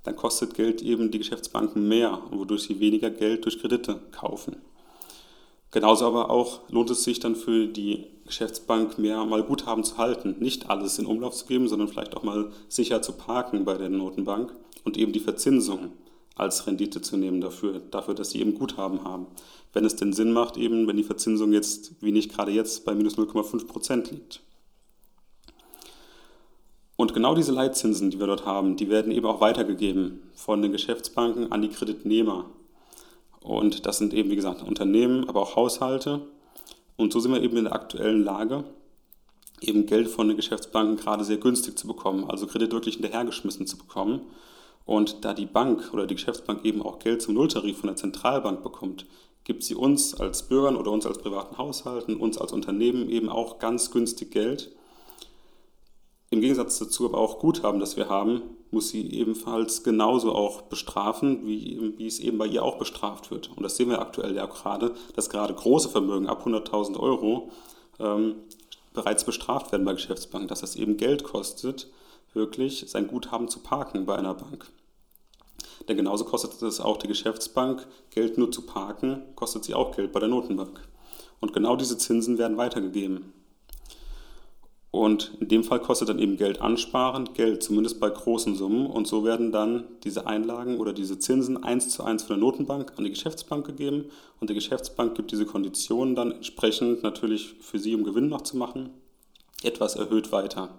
Dann 0.03 0.15
kostet 0.15 0.55
Geld 0.55 0.81
eben 0.81 1.11
die 1.11 1.19
Geschäftsbanken 1.19 1.87
mehr, 1.87 2.19
wodurch 2.31 2.63
sie 2.63 2.79
weniger 2.79 3.11
Geld 3.11 3.45
durch 3.45 3.59
Kredite 3.59 4.01
kaufen. 4.11 4.57
Genauso 5.69 6.07
aber 6.07 6.31
auch 6.31 6.61
lohnt 6.69 6.89
es 6.89 7.03
sich 7.03 7.19
dann 7.19 7.35
für 7.35 7.67
die 7.67 8.07
Geschäftsbank 8.25 8.97
mehr 8.97 9.23
mal 9.25 9.43
Guthaben 9.43 9.83
zu 9.83 9.99
halten, 9.99 10.35
nicht 10.39 10.71
alles 10.71 10.97
in 10.97 11.05
Umlauf 11.05 11.35
zu 11.35 11.45
geben, 11.45 11.67
sondern 11.67 11.87
vielleicht 11.87 12.17
auch 12.17 12.23
mal 12.23 12.49
sicher 12.69 13.03
zu 13.03 13.11
parken 13.11 13.65
bei 13.65 13.77
der 13.77 13.89
Notenbank 13.89 14.51
und 14.83 14.97
eben 14.97 15.11
die 15.11 15.19
Verzinsung 15.19 15.91
als 16.39 16.67
Rendite 16.67 17.01
zu 17.01 17.17
nehmen 17.17 17.41
dafür, 17.41 17.81
dafür, 17.91 18.13
dass 18.13 18.31
sie 18.31 18.39
eben 18.39 18.55
Guthaben 18.55 19.03
haben. 19.03 19.27
Wenn 19.73 19.85
es 19.85 19.95
denn 19.95 20.13
Sinn 20.13 20.31
macht, 20.31 20.57
eben 20.57 20.87
wenn 20.87 20.97
die 20.97 21.03
Verzinsung 21.03 21.53
jetzt, 21.53 22.01
wie 22.01 22.11
nicht 22.11 22.33
gerade 22.33 22.51
jetzt, 22.51 22.85
bei 22.85 22.95
minus 22.95 23.17
0,5 23.17 23.67
Prozent 23.67 24.11
liegt. 24.11 24.41
Und 26.95 27.13
genau 27.13 27.33
diese 27.33 27.53
Leitzinsen, 27.53 28.09
die 28.09 28.19
wir 28.19 28.27
dort 28.27 28.45
haben, 28.45 28.75
die 28.75 28.89
werden 28.89 29.11
eben 29.11 29.25
auch 29.25 29.39
weitergegeben 29.39 30.21
von 30.33 30.61
den 30.61 30.71
Geschäftsbanken 30.71 31.51
an 31.51 31.61
die 31.61 31.69
Kreditnehmer. 31.69 32.45
Und 33.41 33.85
das 33.85 33.99
sind 33.99 34.13
eben, 34.13 34.29
wie 34.29 34.35
gesagt, 34.35 34.63
Unternehmen, 34.63 35.29
aber 35.29 35.41
auch 35.41 35.55
Haushalte. 35.55 36.21
Und 36.97 37.13
so 37.13 37.21
sind 37.21 37.31
wir 37.31 37.41
eben 37.41 37.55
in 37.55 37.63
der 37.63 37.73
aktuellen 37.73 38.23
Lage, 38.23 38.65
eben 39.61 39.85
Geld 39.85 40.09
von 40.09 40.27
den 40.27 40.35
Geschäftsbanken 40.35 40.97
gerade 40.97 41.23
sehr 41.23 41.37
günstig 41.37 41.79
zu 41.79 41.87
bekommen, 41.87 42.25
also 42.29 42.47
Kredit 42.47 42.73
wirklich 42.73 42.95
hinterhergeschmissen 42.95 43.65
zu 43.65 43.77
bekommen. 43.77 44.21
Und 44.89 45.23
da 45.23 45.35
die 45.35 45.45
Bank 45.45 45.91
oder 45.93 46.07
die 46.07 46.15
Geschäftsbank 46.15 46.65
eben 46.65 46.81
auch 46.81 46.97
Geld 46.97 47.21
zum 47.21 47.35
Nulltarif 47.35 47.77
von 47.77 47.89
der 47.89 47.95
Zentralbank 47.95 48.63
bekommt, 48.63 49.05
gibt 49.43 49.61
sie 49.61 49.75
uns 49.75 50.15
als 50.15 50.47
Bürgern 50.47 50.75
oder 50.75 50.89
uns 50.89 51.05
als 51.05 51.19
privaten 51.19 51.59
Haushalten, 51.59 52.15
uns 52.15 52.39
als 52.39 52.53
Unternehmen 52.53 53.07
eben 53.07 53.29
auch 53.29 53.59
ganz 53.59 53.91
günstig 53.91 54.31
Geld. 54.31 54.71
Im 56.31 56.41
Gegensatz 56.41 56.79
dazu 56.79 57.05
aber 57.05 57.19
auch 57.19 57.37
Guthaben, 57.37 57.79
das 57.79 57.97
wir 57.97 58.09
haben, 58.09 58.41
muss 58.71 58.89
sie 58.89 59.07
ebenfalls 59.13 59.83
genauso 59.83 60.33
auch 60.33 60.63
bestrafen, 60.63 61.45
wie, 61.45 61.93
wie 61.99 62.07
es 62.07 62.19
eben 62.19 62.39
bei 62.39 62.47
ihr 62.47 62.63
auch 62.63 62.79
bestraft 62.79 63.29
wird. 63.29 63.51
Und 63.55 63.61
das 63.61 63.77
sehen 63.77 63.89
wir 63.89 64.01
aktuell 64.01 64.35
ja 64.35 64.47
gerade, 64.47 64.95
dass 65.15 65.29
gerade 65.29 65.53
große 65.53 65.89
Vermögen 65.89 66.25
ab 66.25 66.47
100.000 66.47 66.99
Euro 66.99 67.51
ähm, 67.99 68.37
bereits 68.95 69.23
bestraft 69.23 69.71
werden 69.71 69.85
bei 69.85 69.93
Geschäftsbanken, 69.93 70.47
dass 70.47 70.61
das 70.61 70.75
eben 70.75 70.97
Geld 70.97 71.23
kostet, 71.23 71.91
wirklich 72.33 72.85
sein 72.87 73.05
Guthaben 73.05 73.49
zu 73.49 73.59
parken 73.59 74.07
bei 74.07 74.15
einer 74.15 74.33
Bank. 74.33 74.71
Denn 75.87 75.97
genauso 75.97 76.25
kostet 76.25 76.61
es 76.61 76.79
auch 76.79 76.97
die 76.97 77.07
Geschäftsbank, 77.07 77.87
Geld 78.09 78.37
nur 78.37 78.51
zu 78.51 78.63
parken, 78.63 79.23
kostet 79.35 79.63
sie 79.63 79.73
auch 79.73 79.95
Geld 79.95 80.11
bei 80.11 80.19
der 80.19 80.29
Notenbank. 80.29 80.81
Und 81.39 81.53
genau 81.53 81.75
diese 81.75 81.97
Zinsen 81.97 82.37
werden 82.37 82.57
weitergegeben. 82.57 83.33
Und 84.91 85.33
in 85.39 85.47
dem 85.47 85.63
Fall 85.63 85.79
kostet 85.79 86.09
dann 86.09 86.17
eben 86.17 86.35
Geld 86.37 86.61
ansparen, 86.61 87.29
Geld 87.35 87.61
zumindest 87.61 87.99
bei 87.99 88.09
großen 88.09 88.55
Summen. 88.55 88.87
Und 88.87 89.07
so 89.07 89.23
werden 89.23 89.51
dann 89.51 89.83
diese 90.03 90.25
Einlagen 90.25 90.79
oder 90.79 90.93
diese 90.93 91.19
Zinsen 91.19 91.63
eins 91.63 91.89
zu 91.89 92.03
eins 92.03 92.23
von 92.23 92.35
der 92.35 92.43
Notenbank 92.43 92.93
an 92.97 93.03
die 93.03 93.11
Geschäftsbank 93.11 93.67
gegeben. 93.67 94.05
Und 94.39 94.49
die 94.49 94.55
Geschäftsbank 94.55 95.15
gibt 95.15 95.31
diese 95.31 95.45
Konditionen 95.45 96.15
dann 96.15 96.31
entsprechend 96.31 97.03
natürlich 97.03 97.53
für 97.61 97.77
sie, 97.77 97.93
um 97.93 98.03
Gewinn 98.03 98.29
noch 98.29 98.41
zu 98.41 98.57
machen, 98.57 98.89
etwas 99.61 99.95
erhöht 99.95 100.31
weiter. 100.31 100.69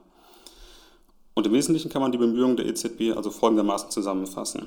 Und 1.34 1.46
im 1.46 1.52
Wesentlichen 1.52 1.90
kann 1.90 2.02
man 2.02 2.10
die 2.10 2.18
Bemühungen 2.18 2.56
der 2.56 2.66
EZB 2.66 3.16
also 3.16 3.30
folgendermaßen 3.30 3.90
zusammenfassen. 3.90 4.66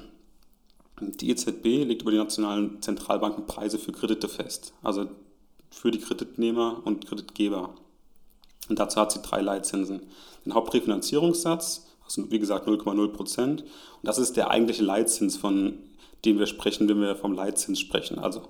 Die 0.99 1.29
EZB 1.29 1.85
legt 1.85 2.03
über 2.03 2.11
die 2.11 2.17
nationalen 2.17 2.81
Zentralbanken 2.81 3.45
Preise 3.45 3.79
für 3.79 3.91
Kredite 3.91 4.29
fest, 4.29 4.73
also 4.83 5.09
für 5.71 5.91
die 5.91 5.99
Kreditnehmer 5.99 6.81
und 6.85 7.07
Kreditgeber. 7.07 7.73
Und 8.69 8.79
dazu 8.79 8.99
hat 9.01 9.11
sie 9.11 9.21
drei 9.21 9.41
Leitzinsen. 9.41 10.01
Den 10.45 10.53
Hauptrefinanzierungssatz, 10.53 11.87
also 12.05 12.31
wie 12.31 12.39
gesagt 12.39 12.67
0,0 12.67 13.07
Prozent. 13.09 13.61
Und 13.61 14.03
das 14.03 14.17
ist 14.17 14.37
der 14.37 14.51
eigentliche 14.51 14.83
Leitzins, 14.83 15.35
von 15.35 15.79
dem 16.25 16.39
wir 16.39 16.45
sprechen, 16.45 16.87
wenn 16.87 17.01
wir 17.01 17.15
vom 17.15 17.33
Leitzins 17.33 17.79
sprechen. 17.79 18.19
Also 18.19 18.43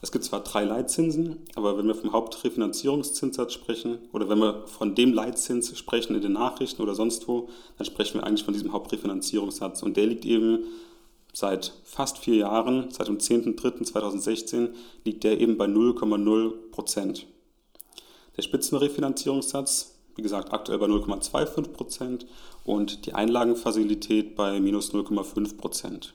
es 0.00 0.10
gibt 0.10 0.24
zwar 0.24 0.42
drei 0.42 0.64
Leitzinsen, 0.64 1.38
aber 1.54 1.78
wenn 1.78 1.86
wir 1.86 1.94
vom 1.94 2.12
Hauptrefinanzierungszinssatz 2.12 3.52
sprechen 3.52 3.98
oder 4.12 4.28
wenn 4.28 4.38
wir 4.38 4.66
von 4.66 4.96
dem 4.96 5.12
Leitzins 5.12 5.76
sprechen 5.78 6.16
in 6.16 6.22
den 6.22 6.32
Nachrichten 6.32 6.82
oder 6.82 6.96
sonst 6.96 7.28
wo, 7.28 7.48
dann 7.78 7.84
sprechen 7.84 8.14
wir 8.14 8.26
eigentlich 8.26 8.44
von 8.44 8.54
diesem 8.54 8.72
Hauptrefinanzierungssatz. 8.72 9.84
Und 9.84 9.96
der 9.96 10.06
liegt 10.06 10.24
eben 10.24 10.64
seit 11.32 11.72
fast 11.84 12.18
vier 12.18 12.36
Jahren, 12.36 12.90
seit 12.90 13.08
dem 13.08 13.18
10.03.2016, 13.18 14.70
liegt 15.04 15.24
der 15.24 15.40
eben 15.40 15.56
bei 15.56 15.64
0,0 15.64 16.70
Prozent. 16.70 17.26
Der 18.36 18.42
Spitzenrefinanzierungssatz, 18.42 19.94
wie 20.14 20.22
gesagt, 20.22 20.52
aktuell 20.52 20.78
bei 20.78 20.86
0,25 20.86 21.68
Prozent 21.68 22.26
und 22.64 23.06
die 23.06 23.14
Einlagenfazilität 23.14 24.36
bei 24.36 24.60
minus 24.60 24.92
0,5 24.92 25.56
Prozent. 25.56 26.14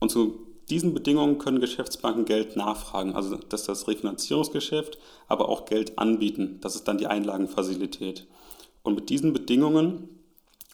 Und 0.00 0.10
zu 0.10 0.46
diesen 0.68 0.94
Bedingungen 0.94 1.38
können 1.38 1.60
Geschäftsbanken 1.60 2.24
Geld 2.24 2.56
nachfragen, 2.56 3.14
also 3.14 3.36
das 3.36 3.60
ist 3.60 3.68
das 3.68 3.88
Refinanzierungsgeschäft, 3.88 4.98
aber 5.28 5.48
auch 5.48 5.64
Geld 5.64 5.98
anbieten, 5.98 6.58
das 6.60 6.74
ist 6.74 6.88
dann 6.88 6.98
die 6.98 7.06
Einlagenfazilität. 7.06 8.26
Und 8.82 8.94
mit 8.94 9.08
diesen 9.08 9.32
Bedingungen 9.32 10.08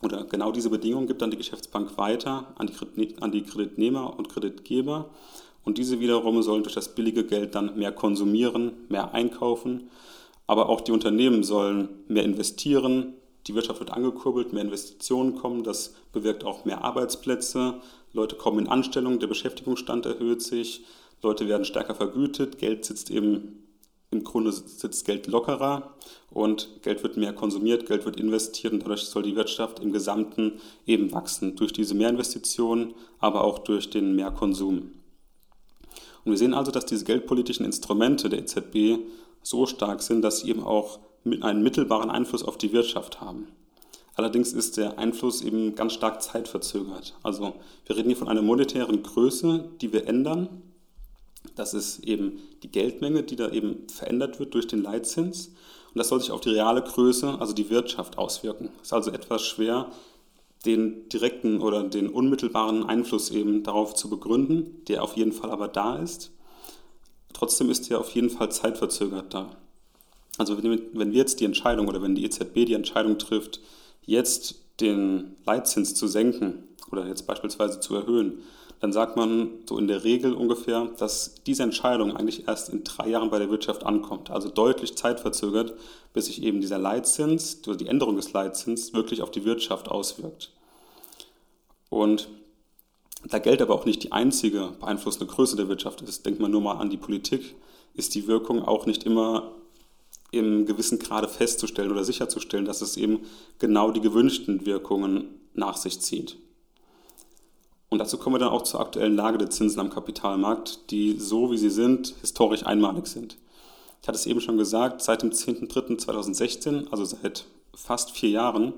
oder 0.02 0.24
genau 0.24 0.50
diese 0.52 0.68
Bedingungen 0.68 1.06
gibt 1.06 1.22
dann 1.22 1.30
die 1.30 1.36
Geschäftsbank 1.36 1.96
weiter 1.96 2.52
an 2.56 2.66
die, 2.66 3.16
an 3.20 3.32
die 3.32 3.42
Kreditnehmer 3.42 4.18
und 4.18 4.28
Kreditgeber. 4.28 5.10
Und 5.64 5.78
diese 5.78 6.00
wiederum 6.00 6.42
sollen 6.42 6.64
durch 6.64 6.74
das 6.74 6.94
billige 6.94 7.24
Geld 7.24 7.54
dann 7.54 7.78
mehr 7.78 7.92
konsumieren, 7.92 8.72
mehr 8.88 9.14
einkaufen. 9.14 9.90
Aber 10.48 10.68
auch 10.68 10.80
die 10.80 10.90
Unternehmen 10.90 11.44
sollen 11.44 11.88
mehr 12.08 12.24
investieren. 12.24 13.14
Die 13.46 13.54
Wirtschaft 13.54 13.78
wird 13.78 13.92
angekurbelt, 13.92 14.52
mehr 14.52 14.62
Investitionen 14.62 15.36
kommen, 15.36 15.62
das 15.62 15.94
bewirkt 16.12 16.44
auch 16.44 16.64
mehr 16.64 16.84
Arbeitsplätze. 16.84 17.80
Leute 18.12 18.36
kommen 18.36 18.60
in 18.60 18.68
Anstellung, 18.68 19.18
der 19.18 19.26
Beschäftigungsstand 19.28 20.06
erhöht 20.06 20.42
sich, 20.42 20.84
Leute 21.22 21.48
werden 21.48 21.64
stärker 21.64 21.94
vergütet, 21.94 22.58
Geld 22.58 22.84
sitzt 22.84 23.10
eben, 23.10 23.61
im 24.12 24.24
Grunde 24.24 24.52
sitzt 24.52 25.06
Geld 25.06 25.26
lockerer 25.26 25.94
und 26.30 26.82
Geld 26.82 27.02
wird 27.02 27.16
mehr 27.16 27.32
konsumiert, 27.32 27.86
Geld 27.86 28.04
wird 28.04 28.20
investiert 28.20 28.72
und 28.72 28.80
dadurch 28.80 29.04
soll 29.04 29.22
die 29.22 29.36
Wirtschaft 29.36 29.80
im 29.80 29.92
Gesamten 29.92 30.60
eben 30.86 31.12
wachsen, 31.12 31.56
durch 31.56 31.72
diese 31.72 31.94
Mehrinvestitionen, 31.94 32.94
aber 33.18 33.42
auch 33.42 33.58
durch 33.58 33.90
den 33.90 34.14
Mehrkonsum. 34.14 34.92
Und 36.24 36.30
wir 36.30 36.38
sehen 36.38 36.54
also, 36.54 36.70
dass 36.70 36.86
diese 36.86 37.04
geldpolitischen 37.04 37.66
Instrumente 37.66 38.28
der 38.28 38.40
EZB 38.40 39.00
so 39.42 39.66
stark 39.66 40.02
sind, 40.02 40.22
dass 40.22 40.40
sie 40.40 40.50
eben 40.50 40.62
auch 40.62 41.00
einen 41.40 41.62
mittelbaren 41.62 42.10
Einfluss 42.10 42.44
auf 42.44 42.58
die 42.58 42.72
Wirtschaft 42.72 43.20
haben. 43.20 43.48
Allerdings 44.14 44.52
ist 44.52 44.76
der 44.76 44.98
Einfluss 44.98 45.40
eben 45.40 45.74
ganz 45.74 45.94
stark 45.94 46.22
zeitverzögert. 46.22 47.14
Also 47.22 47.54
wir 47.86 47.96
reden 47.96 48.08
hier 48.08 48.16
von 48.16 48.28
einer 48.28 48.42
monetären 48.42 49.02
Größe, 49.02 49.70
die 49.80 49.92
wir 49.92 50.06
ändern. 50.06 50.48
Das 51.54 51.74
ist 51.74 52.00
eben 52.00 52.38
die 52.62 52.70
Geldmenge, 52.70 53.22
die 53.22 53.36
da 53.36 53.50
eben 53.50 53.88
verändert 53.88 54.38
wird 54.38 54.54
durch 54.54 54.66
den 54.66 54.82
Leitzins. 54.82 55.48
Und 55.48 55.98
das 55.98 56.08
soll 56.08 56.20
sich 56.20 56.30
auf 56.30 56.40
die 56.40 56.50
reale 56.50 56.82
Größe, 56.82 57.38
also 57.38 57.52
die 57.52 57.68
Wirtschaft, 57.68 58.16
auswirken. 58.18 58.70
Es 58.80 58.88
ist 58.88 58.92
also 58.92 59.10
etwas 59.10 59.42
schwer, 59.42 59.90
den 60.64 61.08
direkten 61.08 61.60
oder 61.60 61.82
den 61.82 62.08
unmittelbaren 62.08 62.84
Einfluss 62.84 63.30
eben 63.30 63.62
darauf 63.62 63.94
zu 63.94 64.08
begründen, 64.08 64.84
der 64.86 65.02
auf 65.02 65.16
jeden 65.16 65.32
Fall 65.32 65.50
aber 65.50 65.68
da 65.68 65.96
ist. 65.96 66.30
Trotzdem 67.32 67.70
ist 67.70 67.90
er 67.90 67.98
auf 68.00 68.10
jeden 68.10 68.30
Fall 68.30 68.50
zeitverzögert 68.50 69.34
da. 69.34 69.56
Also 70.38 70.62
wenn 70.62 70.70
wir 70.92 71.06
jetzt 71.16 71.40
die 71.40 71.44
Entscheidung 71.44 71.88
oder 71.88 72.00
wenn 72.00 72.14
die 72.14 72.24
EZB 72.24 72.64
die 72.66 72.74
Entscheidung 72.74 73.18
trifft, 73.18 73.60
jetzt 74.04 74.62
den 74.80 75.36
Leitzins 75.44 75.94
zu 75.94 76.06
senken 76.06 76.64
oder 76.92 77.06
jetzt 77.06 77.26
beispielsweise 77.26 77.80
zu 77.80 77.94
erhöhen, 77.94 78.42
dann 78.80 78.92
sagt 78.92 79.16
man 79.16 79.50
so 79.68 79.78
in 79.78 79.86
der 79.86 80.02
Regel 80.02 80.34
ungefähr, 80.34 80.88
dass 80.98 81.36
diese 81.46 81.62
Entscheidung 81.62 82.16
eigentlich 82.16 82.48
erst 82.48 82.68
in 82.68 82.82
drei 82.82 83.08
Jahren 83.08 83.30
bei 83.30 83.38
der 83.38 83.48
Wirtschaft 83.48 83.86
ankommt. 83.86 84.30
Also 84.30 84.48
deutlich 84.48 84.96
zeitverzögert, 84.96 85.74
bis 86.12 86.26
sich 86.26 86.42
eben 86.42 86.60
dieser 86.60 86.78
Leitzins, 86.78 87.62
die 87.62 87.86
Änderung 87.86 88.16
des 88.16 88.32
Leitzins 88.32 88.92
wirklich 88.92 89.22
auf 89.22 89.30
die 89.30 89.44
Wirtschaft 89.44 89.88
auswirkt. 89.88 90.50
Und 91.90 92.28
da 93.24 93.38
Geld 93.38 93.62
aber 93.62 93.74
auch 93.74 93.84
nicht 93.84 94.02
die 94.02 94.10
einzige 94.10 94.72
beeinflussende 94.80 95.32
Größe 95.32 95.56
der 95.56 95.68
Wirtschaft 95.68 96.02
ist, 96.02 96.26
denkt 96.26 96.40
man 96.40 96.50
nur 96.50 96.60
mal 96.60 96.78
an 96.78 96.90
die 96.90 96.96
Politik, 96.96 97.54
ist 97.94 98.14
die 98.16 98.26
Wirkung 98.26 98.64
auch 98.64 98.86
nicht 98.86 99.04
immer 99.04 99.52
im 100.32 100.66
gewissen 100.66 100.98
Grade 100.98 101.28
festzustellen 101.28 101.92
oder 101.92 102.02
sicherzustellen, 102.02 102.64
dass 102.64 102.80
es 102.80 102.96
eben 102.96 103.20
genau 103.58 103.92
die 103.92 104.00
gewünschten 104.00 104.66
Wirkungen 104.66 105.26
nach 105.54 105.76
sich 105.76 106.00
zieht. 106.00 106.36
Und 107.92 107.98
dazu 107.98 108.16
kommen 108.16 108.36
wir 108.36 108.38
dann 108.38 108.48
auch 108.48 108.62
zur 108.62 108.80
aktuellen 108.80 109.16
Lage 109.16 109.36
der 109.36 109.50
Zinsen 109.50 109.78
am 109.78 109.90
Kapitalmarkt, 109.90 110.90
die 110.90 111.20
so 111.20 111.50
wie 111.50 111.58
sie 111.58 111.68
sind, 111.68 112.14
historisch 112.22 112.64
einmalig 112.64 113.06
sind. 113.06 113.36
Ich 114.00 114.08
hatte 114.08 114.16
es 114.16 114.24
eben 114.24 114.40
schon 114.40 114.56
gesagt, 114.56 115.02
seit 115.02 115.20
dem 115.20 115.28
10.03.2016, 115.28 116.90
also 116.90 117.04
seit 117.04 117.44
fast 117.74 118.12
vier 118.12 118.30
Jahren, 118.30 118.72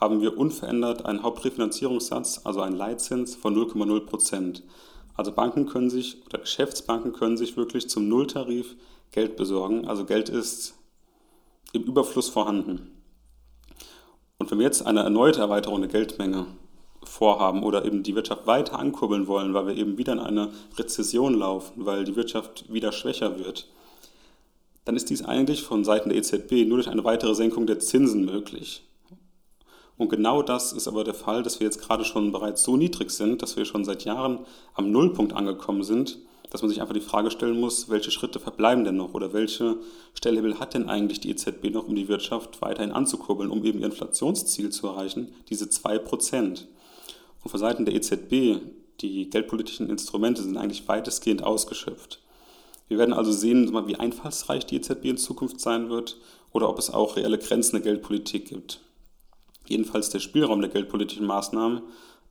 haben 0.00 0.20
wir 0.20 0.38
unverändert 0.38 1.04
einen 1.04 1.24
Hauptrefinanzierungssatz, 1.24 2.42
also 2.44 2.60
einen 2.60 2.76
Leitzins 2.76 3.34
von 3.34 3.56
0,0 3.56 4.06
Prozent. 4.06 4.62
Also 5.16 5.32
Banken 5.32 5.66
können 5.66 5.90
sich 5.90 6.24
oder 6.26 6.38
Geschäftsbanken 6.38 7.12
können 7.12 7.36
sich 7.36 7.56
wirklich 7.56 7.90
zum 7.90 8.06
Nulltarif 8.06 8.76
Geld 9.10 9.34
besorgen. 9.34 9.88
Also 9.88 10.04
Geld 10.04 10.28
ist 10.28 10.76
im 11.72 11.82
Überfluss 11.82 12.28
vorhanden. 12.28 12.92
Und 14.38 14.48
wenn 14.48 14.58
wir 14.58 14.64
jetzt 14.64 14.86
eine 14.86 15.00
erneute 15.00 15.40
Erweiterung 15.40 15.80
der 15.80 15.90
Geldmenge 15.90 16.46
vorhaben 17.10 17.64
oder 17.64 17.84
eben 17.84 18.02
die 18.02 18.14
Wirtschaft 18.14 18.46
weiter 18.46 18.78
ankurbeln 18.78 19.26
wollen, 19.26 19.52
weil 19.52 19.66
wir 19.66 19.76
eben 19.76 19.98
wieder 19.98 20.12
in 20.12 20.20
eine 20.20 20.52
Rezession 20.78 21.34
laufen, 21.34 21.84
weil 21.84 22.04
die 22.04 22.16
Wirtschaft 22.16 22.72
wieder 22.72 22.92
schwächer 22.92 23.38
wird, 23.38 23.66
dann 24.84 24.96
ist 24.96 25.10
dies 25.10 25.24
eigentlich 25.24 25.62
von 25.62 25.84
Seiten 25.84 26.08
der 26.08 26.18
EZB 26.18 26.66
nur 26.66 26.78
durch 26.78 26.88
eine 26.88 27.04
weitere 27.04 27.34
Senkung 27.34 27.66
der 27.66 27.80
Zinsen 27.80 28.24
möglich. 28.24 28.82
Und 29.98 30.08
genau 30.08 30.42
das 30.42 30.72
ist 30.72 30.88
aber 30.88 31.04
der 31.04 31.14
Fall, 31.14 31.42
dass 31.42 31.60
wir 31.60 31.66
jetzt 31.66 31.82
gerade 31.82 32.04
schon 32.04 32.32
bereits 32.32 32.62
so 32.62 32.76
niedrig 32.76 33.10
sind, 33.10 33.42
dass 33.42 33.56
wir 33.56 33.66
schon 33.66 33.84
seit 33.84 34.04
Jahren 34.04 34.38
am 34.74 34.90
Nullpunkt 34.92 35.34
angekommen 35.34 35.82
sind, 35.82 36.18
dass 36.48 36.62
man 36.62 36.70
sich 36.70 36.80
einfach 36.80 36.94
die 36.94 37.00
Frage 37.00 37.30
stellen 37.30 37.60
muss, 37.60 37.90
welche 37.90 38.10
Schritte 38.10 38.40
verbleiben 38.40 38.84
denn 38.84 38.96
noch 38.96 39.14
oder 39.14 39.32
welche 39.32 39.76
Stellhebel 40.14 40.58
hat 40.58 40.74
denn 40.74 40.88
eigentlich 40.88 41.20
die 41.20 41.30
EZB 41.30 41.70
noch, 41.70 41.86
um 41.86 41.94
die 41.96 42.08
Wirtschaft 42.08 42.62
weiterhin 42.62 42.92
anzukurbeln, 42.92 43.50
um 43.50 43.64
eben 43.64 43.80
ihr 43.80 43.86
Inflationsziel 43.86 44.70
zu 44.70 44.86
erreichen, 44.86 45.34
diese 45.50 45.66
2%. 45.66 46.66
Und 47.42 47.50
von 47.50 47.60
Seiten 47.60 47.84
der 47.84 47.94
EZB, 47.94 48.60
die 49.00 49.30
geldpolitischen 49.30 49.88
Instrumente 49.88 50.42
sind 50.42 50.56
eigentlich 50.56 50.86
weitestgehend 50.88 51.42
ausgeschöpft. 51.42 52.20
Wir 52.88 52.98
werden 52.98 53.14
also 53.14 53.32
sehen, 53.32 53.72
wie 53.86 53.96
einfallsreich 53.96 54.66
die 54.66 54.76
EZB 54.76 55.04
in 55.06 55.16
Zukunft 55.16 55.60
sein 55.60 55.88
wird 55.90 56.18
oder 56.52 56.68
ob 56.68 56.78
es 56.78 56.90
auch 56.90 57.16
reelle 57.16 57.38
Grenzen 57.38 57.76
der 57.76 57.82
Geldpolitik 57.82 58.48
gibt. 58.48 58.80
Jedenfalls 59.68 60.10
der 60.10 60.18
Spielraum 60.18 60.60
der 60.60 60.70
geldpolitischen 60.70 61.26
Maßnahmen 61.26 61.82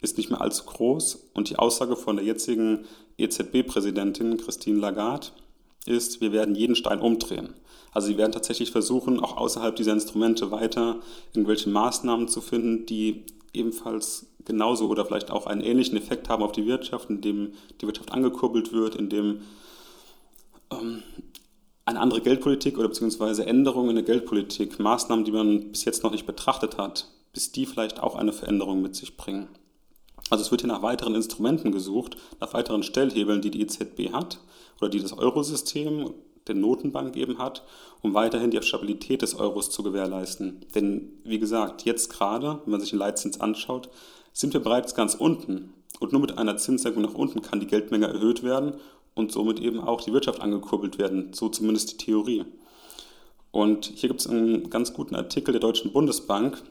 ist 0.01 0.17
nicht 0.17 0.29
mehr 0.29 0.41
allzu 0.41 0.65
groß 0.65 1.29
und 1.33 1.49
die 1.49 1.57
Aussage 1.57 1.95
von 1.95 2.17
der 2.17 2.25
jetzigen 2.25 2.85
EZB-Präsidentin 3.17 4.37
Christine 4.37 4.79
Lagarde 4.79 5.27
ist, 5.85 6.21
wir 6.21 6.31
werden 6.31 6.55
jeden 6.55 6.75
Stein 6.75 6.99
umdrehen. 6.99 7.53
Also 7.91 8.07
sie 8.07 8.17
werden 8.17 8.31
tatsächlich 8.31 8.71
versuchen, 8.71 9.19
auch 9.19 9.37
außerhalb 9.37 9.75
dieser 9.75 9.93
Instrumente 9.93 10.51
weiter 10.51 10.99
irgendwelche 11.33 11.69
Maßnahmen 11.69 12.27
zu 12.27 12.41
finden, 12.41 12.85
die 12.85 13.23
ebenfalls 13.53 14.27
genauso 14.45 14.87
oder 14.87 15.05
vielleicht 15.05 15.31
auch 15.31 15.45
einen 15.45 15.61
ähnlichen 15.61 15.97
Effekt 15.97 16.29
haben 16.29 16.43
auf 16.43 16.51
die 16.51 16.65
Wirtschaft, 16.65 17.09
indem 17.09 17.53
die 17.81 17.85
Wirtschaft 17.85 18.11
angekurbelt 18.11 18.71
wird, 18.71 18.95
indem 18.95 19.41
ähm, 20.71 21.03
eine 21.85 21.99
andere 21.99 22.21
Geldpolitik 22.21 22.77
oder 22.77 22.87
beziehungsweise 22.87 23.45
Änderungen 23.45 23.89
in 23.89 23.95
der 23.95 24.05
Geldpolitik, 24.05 24.79
Maßnahmen, 24.79 25.25
die 25.25 25.31
man 25.31 25.71
bis 25.71 25.85
jetzt 25.85 26.03
noch 26.03 26.11
nicht 26.11 26.27
betrachtet 26.27 26.77
hat, 26.77 27.09
bis 27.33 27.51
die 27.51 27.65
vielleicht 27.65 27.99
auch 27.99 28.15
eine 28.15 28.33
Veränderung 28.33 28.81
mit 28.81 28.95
sich 28.95 29.17
bringen. 29.17 29.47
Also 30.29 30.43
es 30.43 30.51
wird 30.51 30.61
hier 30.61 30.67
nach 30.67 30.83
weiteren 30.83 31.15
Instrumenten 31.15 31.71
gesucht, 31.71 32.17
nach 32.39 32.53
weiteren 32.53 32.83
Stellhebeln, 32.83 33.41
die 33.41 33.49
die 33.49 33.61
EZB 33.61 34.13
hat 34.13 34.39
oder 34.79 34.89
die 34.89 34.99
das 34.99 35.13
Eurosystem, 35.13 36.13
der 36.49 36.55
Notenbank 36.55 37.15
eben 37.15 37.37
hat, 37.37 37.63
um 38.01 38.13
weiterhin 38.13 38.51
die 38.51 38.61
Stabilität 38.61 39.21
des 39.21 39.35
Euros 39.35 39.69
zu 39.69 39.83
gewährleisten. 39.83 40.65
Denn 40.75 41.13
wie 41.23 41.39
gesagt, 41.39 41.85
jetzt 41.85 42.09
gerade, 42.09 42.59
wenn 42.63 42.71
man 42.71 42.81
sich 42.81 42.89
den 42.89 42.99
Leitzins 42.99 43.39
anschaut, 43.39 43.89
sind 44.33 44.53
wir 44.53 44.61
bereits 44.61 44.95
ganz 44.95 45.15
unten. 45.15 45.73
Und 45.99 46.11
nur 46.11 46.21
mit 46.21 46.37
einer 46.37 46.57
Zinssenkung 46.57 47.03
nach 47.03 47.13
unten 47.13 47.41
kann 47.41 47.59
die 47.59 47.67
Geldmenge 47.67 48.07
erhöht 48.07 48.43
werden 48.43 48.75
und 49.15 49.31
somit 49.31 49.59
eben 49.59 49.79
auch 49.79 50.01
die 50.01 50.13
Wirtschaft 50.13 50.41
angekurbelt 50.41 50.97
werden. 50.97 51.33
So 51.33 51.49
zumindest 51.49 51.91
die 51.91 51.97
Theorie. 52.05 52.45
Und 53.51 53.85
hier 53.95 54.09
gibt 54.09 54.21
es 54.21 54.27
einen 54.27 54.69
ganz 54.69 54.93
guten 54.93 55.15
Artikel 55.15 55.51
der 55.51 55.61
Deutschen 55.61 55.91
Bundesbank, 55.91 56.61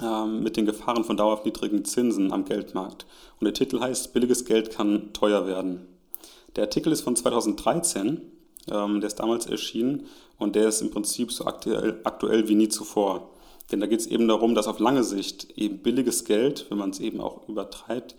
ähm, 0.00 0.42
mit 0.42 0.56
den 0.56 0.64
Gefahren 0.64 1.04
von 1.04 1.16
dauerhaft 1.16 1.44
niedrigen 1.44 1.84
Zinsen 1.84 2.32
am 2.32 2.44
Geldmarkt. 2.44 3.04
Und 3.38 3.44
der 3.44 3.54
Titel 3.54 3.80
heißt, 3.80 4.12
billiges 4.14 4.44
Geld 4.44 4.70
kann 4.70 5.12
teuer 5.12 5.46
werden. 5.46 5.86
Der 6.56 6.64
Artikel 6.64 6.92
ist 6.92 7.02
von 7.02 7.14
2013, 7.14 8.22
ähm, 8.70 9.00
der 9.00 9.08
ist 9.08 9.16
damals 9.16 9.46
erschienen 9.46 10.06
und 10.38 10.54
der 10.56 10.68
ist 10.68 10.80
im 10.80 10.90
Prinzip 10.90 11.32
so 11.32 11.44
aktuell, 11.44 12.00
aktuell 12.04 12.48
wie 12.48 12.54
nie 12.54 12.68
zuvor. 12.68 13.30
Denn 13.70 13.80
da 13.80 13.86
geht 13.86 14.00
es 14.00 14.06
eben 14.06 14.28
darum, 14.28 14.54
dass 14.54 14.66
auf 14.66 14.78
lange 14.78 15.04
Sicht 15.04 15.56
eben 15.56 15.78
billiges 15.78 16.24
Geld, 16.24 16.66
wenn 16.68 16.78
man 16.78 16.90
es 16.90 17.00
eben 17.00 17.20
auch 17.20 17.48
übertreibt, 17.48 18.16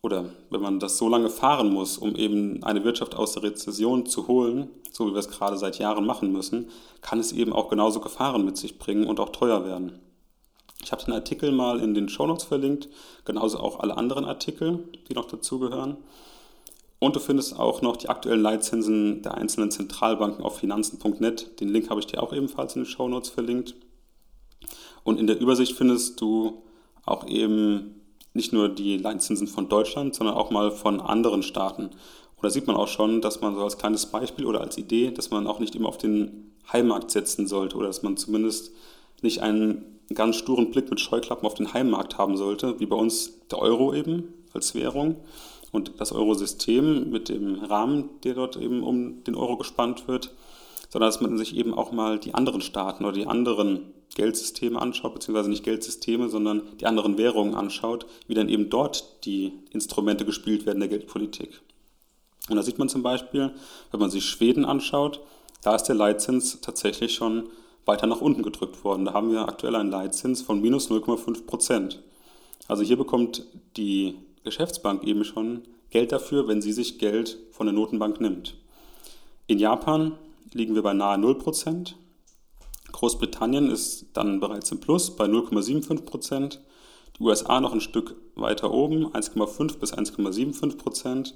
oder 0.00 0.26
wenn 0.50 0.60
man 0.60 0.78
das 0.78 0.96
so 0.96 1.08
lange 1.08 1.28
fahren 1.28 1.72
muss, 1.72 1.98
um 1.98 2.14
eben 2.14 2.62
eine 2.62 2.84
Wirtschaft 2.84 3.16
aus 3.16 3.32
der 3.32 3.42
Rezession 3.42 4.06
zu 4.06 4.28
holen, 4.28 4.70
so 4.92 5.06
wie 5.06 5.12
wir 5.12 5.18
es 5.18 5.28
gerade 5.28 5.58
seit 5.58 5.78
Jahren 5.78 6.06
machen 6.06 6.32
müssen, 6.32 6.70
kann 7.02 7.18
es 7.18 7.32
eben 7.32 7.52
auch 7.52 7.68
genauso 7.68 8.00
Gefahren 8.00 8.44
mit 8.44 8.56
sich 8.56 8.78
bringen 8.78 9.06
und 9.06 9.18
auch 9.20 9.30
teuer 9.30 9.64
werden. 9.64 9.98
Ich 10.82 10.92
habe 10.92 11.04
den 11.04 11.14
Artikel 11.14 11.50
mal 11.50 11.80
in 11.80 11.94
den 11.94 12.08
Shownotes 12.08 12.44
verlinkt, 12.44 12.88
genauso 13.24 13.58
auch 13.58 13.80
alle 13.80 13.96
anderen 13.96 14.24
Artikel, 14.24 14.88
die 15.08 15.14
noch 15.14 15.26
dazugehören. 15.26 15.96
Und 17.00 17.14
du 17.14 17.20
findest 17.20 17.58
auch 17.58 17.80
noch 17.80 17.96
die 17.96 18.08
aktuellen 18.08 18.42
Leitzinsen 18.42 19.22
der 19.22 19.34
einzelnen 19.34 19.70
Zentralbanken 19.70 20.44
auf 20.44 20.58
finanzen.net. 20.58 21.60
Den 21.60 21.68
Link 21.68 21.90
habe 21.90 22.00
ich 22.00 22.06
dir 22.06 22.22
auch 22.22 22.32
ebenfalls 22.32 22.74
in 22.74 22.82
den 22.82 22.90
Shownotes 22.90 23.30
verlinkt. 23.30 23.74
Und 25.04 25.20
in 25.20 25.26
der 25.26 25.40
Übersicht 25.40 25.76
findest 25.76 26.20
du 26.20 26.62
auch 27.06 27.26
eben 27.26 28.02
nicht 28.34 28.52
nur 28.52 28.68
die 28.68 28.98
Leitzinsen 28.98 29.46
von 29.46 29.68
Deutschland, 29.68 30.14
sondern 30.14 30.36
auch 30.36 30.50
mal 30.50 30.70
von 30.70 31.00
anderen 31.00 31.42
Staaten. 31.42 31.84
Und 31.84 32.44
da 32.44 32.50
sieht 32.50 32.66
man 32.66 32.76
auch 32.76 32.88
schon, 32.88 33.20
dass 33.20 33.40
man 33.40 33.54
so 33.54 33.62
als 33.62 33.78
kleines 33.78 34.06
Beispiel 34.06 34.46
oder 34.46 34.60
als 34.60 34.76
Idee, 34.76 35.10
dass 35.10 35.30
man 35.30 35.46
auch 35.46 35.60
nicht 35.60 35.74
immer 35.74 35.88
auf 35.88 35.98
den 35.98 36.52
Heimmarkt 36.72 37.10
setzen 37.10 37.46
sollte 37.46 37.76
oder 37.76 37.86
dass 37.86 38.02
man 38.02 38.16
zumindest 38.16 38.72
nicht 39.22 39.40
einen 39.40 40.00
ganz 40.14 40.36
sturen 40.36 40.70
Blick 40.70 40.90
mit 40.90 41.00
Scheuklappen 41.00 41.46
auf 41.46 41.54
den 41.54 41.72
Heimmarkt 41.72 42.18
haben 42.18 42.36
sollte, 42.36 42.78
wie 42.80 42.86
bei 42.86 42.96
uns 42.96 43.46
der 43.48 43.58
Euro 43.58 43.94
eben 43.94 44.34
als 44.52 44.74
Währung 44.74 45.16
und 45.72 46.00
das 46.00 46.12
Eurosystem 46.12 47.10
mit 47.10 47.28
dem 47.28 47.56
Rahmen, 47.64 48.10
der 48.24 48.34
dort 48.34 48.56
eben 48.56 48.82
um 48.82 49.24
den 49.24 49.34
Euro 49.34 49.56
gespannt 49.56 50.08
wird, 50.08 50.34
sondern 50.88 51.08
dass 51.08 51.20
man 51.20 51.36
sich 51.36 51.56
eben 51.56 51.74
auch 51.74 51.92
mal 51.92 52.18
die 52.18 52.34
anderen 52.34 52.60
Staaten 52.60 53.04
oder 53.04 53.14
die 53.14 53.26
anderen 53.26 53.92
Geldsysteme 54.14 54.80
anschaut, 54.80 55.14
beziehungsweise 55.14 55.50
nicht 55.50 55.64
Geldsysteme, 55.64 56.28
sondern 56.28 56.62
die 56.80 56.86
anderen 56.86 57.18
Währungen 57.18 57.54
anschaut, 57.54 58.06
wie 58.26 58.34
dann 58.34 58.48
eben 58.48 58.70
dort 58.70 59.24
die 59.26 59.52
Instrumente 59.70 60.24
gespielt 60.24 60.66
werden 60.66 60.80
der 60.80 60.88
Geldpolitik. 60.88 61.60
Und 62.48 62.56
da 62.56 62.62
sieht 62.62 62.78
man 62.78 62.88
zum 62.88 63.02
Beispiel, 63.02 63.52
wenn 63.90 64.00
man 64.00 64.10
sich 64.10 64.24
Schweden 64.24 64.64
anschaut, 64.64 65.20
da 65.62 65.74
ist 65.74 65.84
der 65.84 65.94
Leitzins 65.94 66.60
tatsächlich 66.60 67.14
schon 67.14 67.50
weiter 67.84 68.06
nach 68.06 68.20
unten 68.20 68.42
gedrückt 68.42 68.84
worden. 68.84 69.04
Da 69.04 69.12
haben 69.12 69.30
wir 69.30 69.48
aktuell 69.48 69.74
einen 69.74 69.90
Leitzins 69.90 70.42
von 70.42 70.60
minus 70.60 70.90
0,5 70.90 71.46
Prozent. 71.46 72.02
Also 72.66 72.82
hier 72.82 72.96
bekommt 72.96 73.44
die 73.76 74.14
Geschäftsbank 74.48 75.04
eben 75.04 75.24
schon 75.24 75.62
Geld 75.90 76.12
dafür, 76.12 76.48
wenn 76.48 76.62
sie 76.62 76.72
sich 76.72 76.98
Geld 76.98 77.38
von 77.50 77.66
der 77.66 77.74
Notenbank 77.74 78.20
nimmt. 78.20 78.56
In 79.46 79.58
Japan 79.58 80.18
liegen 80.52 80.74
wir 80.74 80.82
bei 80.82 80.94
nahe 80.94 81.18
0 81.18 81.38
Prozent. 81.38 81.96
Großbritannien 82.92 83.70
ist 83.70 84.06
dann 84.14 84.40
bereits 84.40 84.70
im 84.72 84.80
Plus 84.80 85.14
bei 85.16 85.26
0,75 85.26 86.02
Prozent. 86.02 86.60
Die 87.18 87.22
USA 87.22 87.60
noch 87.60 87.72
ein 87.72 87.80
Stück 87.80 88.16
weiter 88.34 88.72
oben, 88.72 89.06
1,5 89.06 89.78
bis 89.78 89.92
1,75 89.92 90.76
Prozent. 90.78 91.34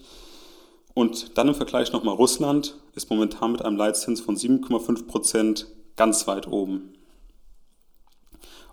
Und 0.95 1.37
dann 1.39 1.49
im 1.49 1.55
Vergleich 1.55 1.93
nochmal 1.93 2.15
Russland 2.15 2.79
ist 2.95 3.11
momentan 3.11 3.53
mit 3.53 3.63
einem 3.63 3.77
Leitzins 3.77 4.21
von 4.21 4.37
7,5 4.37 5.07
Prozent 5.07 5.67
ganz 5.97 6.27
weit 6.27 6.49
oben. 6.49 6.95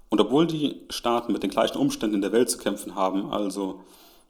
Und 0.10 0.20
obwohl 0.20 0.48
die 0.48 0.82
Staaten 0.90 1.32
mit 1.32 1.44
den 1.44 1.52
gleichen 1.52 1.78
Umständen 1.78 2.16
in 2.16 2.22
der 2.22 2.32
Welt 2.32 2.50
zu 2.50 2.58
kämpfen 2.58 2.96
haben, 2.96 3.32
also 3.32 3.84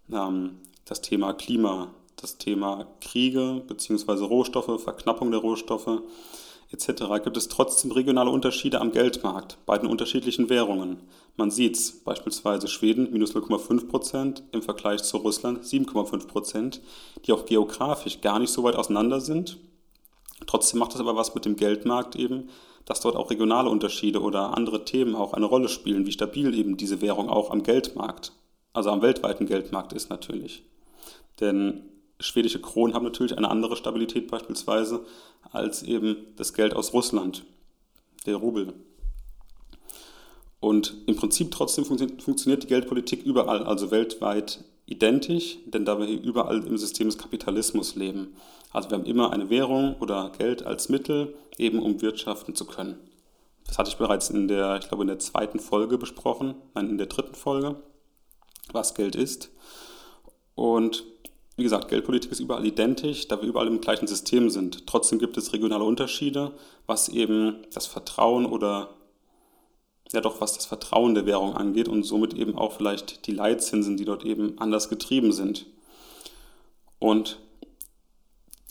das 0.10 1.02
Thema 1.02 1.34
Klima, 1.34 1.94
das 2.16 2.38
Thema 2.38 2.88
Kriege 3.02 3.62
bzw. 3.68 4.26
Rohstoffe, 4.26 4.82
Verknappung 4.82 5.32
der 5.32 5.40
Rohstoffe 5.40 6.02
etc., 6.72 7.24
gibt 7.24 7.38
es 7.38 7.48
trotzdem 7.48 7.92
regionale 7.92 8.30
Unterschiede 8.30 8.82
am 8.82 8.92
Geldmarkt 8.92 9.58
bei 9.66 9.78
den 9.78 9.90
unterschiedlichen 9.90 10.50
Währungen. 10.50 10.98
Man 11.36 11.52
sieht 11.52 11.78
es, 11.78 12.04
beispielsweise 12.04 12.68
Schweden 12.68 13.12
minus 13.12 13.36
0,5% 13.36 14.44
im 14.52 14.62
Vergleich 14.62 15.04
zu 15.04 15.18
Russland 15.18 15.64
7,5%, 15.64 16.80
die 17.26 17.32
auch 17.32 17.46
geografisch 17.46 18.22
gar 18.22 18.40
nicht 18.40 18.52
so 18.52 18.64
weit 18.64 18.76
auseinander 18.76 19.22
sind. 19.22 19.58
Trotzdem 20.48 20.80
macht 20.80 20.94
es 20.94 21.00
aber 21.00 21.16
was 21.16 21.36
mit 21.36 21.46
dem 21.46 21.56
Geldmarkt 21.56 22.16
eben, 22.16 22.50
dass 22.86 23.02
dort 23.02 23.16
auch 23.16 23.30
regionale 23.30 23.70
Unterschiede 23.70 24.22
oder 24.22 24.56
andere 24.56 24.86
Themen 24.86 25.16
auch 25.16 25.34
eine 25.34 25.46
Rolle 25.46 25.70
spielen, 25.70 26.06
wie 26.06 26.12
stabil 26.12 26.58
eben 26.58 26.78
diese 26.78 27.02
Währung 27.02 27.30
auch 27.30 27.52
am 27.52 27.64
Geldmarkt, 27.64 28.34
also 28.74 28.92
am 28.92 29.02
weltweiten 29.02 29.46
Geldmarkt 29.46 29.94
ist 29.94 30.10
natürlich. 30.10 30.64
Denn 31.40 31.84
schwedische 32.20 32.62
Kronen 32.62 32.94
haben 32.94 33.06
natürlich 33.06 33.38
eine 33.38 33.50
andere 33.50 33.76
Stabilität 33.76 34.30
beispielsweise 34.30 35.06
als 35.52 35.84
eben 35.84 36.18
das 36.36 36.54
Geld 36.54 36.76
aus 36.76 36.94
Russland, 36.94 37.44
der 38.26 38.36
Rubel. 38.36 38.74
Und 40.60 40.94
im 41.08 41.16
Prinzip 41.16 41.52
trotzdem 41.52 41.86
funktioniert 41.86 42.64
die 42.64 42.68
Geldpolitik 42.68 43.24
überall, 43.24 43.64
also 43.64 43.92
weltweit 43.92 44.64
identisch, 44.86 45.58
denn 45.66 45.86
da 45.86 46.00
wir 46.00 46.06
hier 46.06 46.22
überall 46.22 46.66
im 46.66 46.78
System 46.78 47.08
des 47.08 47.18
Kapitalismus 47.18 47.96
leben. 47.96 48.36
Also 48.72 48.90
wir 48.90 48.98
haben 48.98 49.06
immer 49.06 49.32
eine 49.32 49.50
Währung 49.50 49.96
oder 50.00 50.32
Geld 50.38 50.66
als 50.66 50.90
Mittel, 50.90 51.36
eben 51.58 51.80
um 51.80 52.02
wirtschaften 52.02 52.56
zu 52.56 52.66
können. 52.66 52.98
Das 53.66 53.78
hatte 53.78 53.90
ich 53.90 53.98
bereits 53.98 54.30
in 54.30 54.48
der, 54.48 54.78
ich 54.82 54.88
glaube, 54.88 55.04
in 55.04 55.08
der 55.08 55.20
zweiten 55.20 55.60
Folge 55.60 55.98
besprochen, 55.98 56.56
nein, 56.74 56.90
in 56.90 56.98
der 56.98 57.08
dritten 57.08 57.36
Folge, 57.36 57.76
was 58.74 58.96
Geld 58.96 59.16
ist. 59.16 59.52
Und 60.56 61.06
wie 61.58 61.64
gesagt, 61.64 61.90
Geldpolitik 61.90 62.32
ist 62.32 62.40
überall 62.40 62.66
identisch, 62.66 63.28
da 63.28 63.42
wir 63.42 63.50
überall 63.50 63.68
im 63.68 63.82
gleichen 63.82 64.08
System 64.08 64.50
sind. 64.50 64.88
Trotzdem 64.88 65.20
gibt 65.20 65.38
es 65.38 65.52
regionale 65.54 65.84
Unterschiede, 65.84 66.54
was 66.88 67.10
eben 67.10 67.66
das 67.74 67.86
Vertrauen 67.86 68.46
oder 68.46 68.96
ja 70.12 70.22
doch, 70.22 70.42
was 70.42 70.54
das 70.54 70.66
Vertrauen 70.66 71.16
der 71.16 71.26
Währung 71.26 71.56
angeht 71.56 71.88
und 71.88 72.04
somit 72.04 72.34
eben 72.34 72.58
auch 72.58 72.74
vielleicht 72.74 73.28
die 73.28 73.32
Leitzinsen, 73.32 73.98
die 73.98 74.06
dort 74.06 74.26
eben 74.26 74.58
anders 74.58 74.90
getrieben 74.90 75.32
sind. 75.32 75.66
Und 76.98 77.40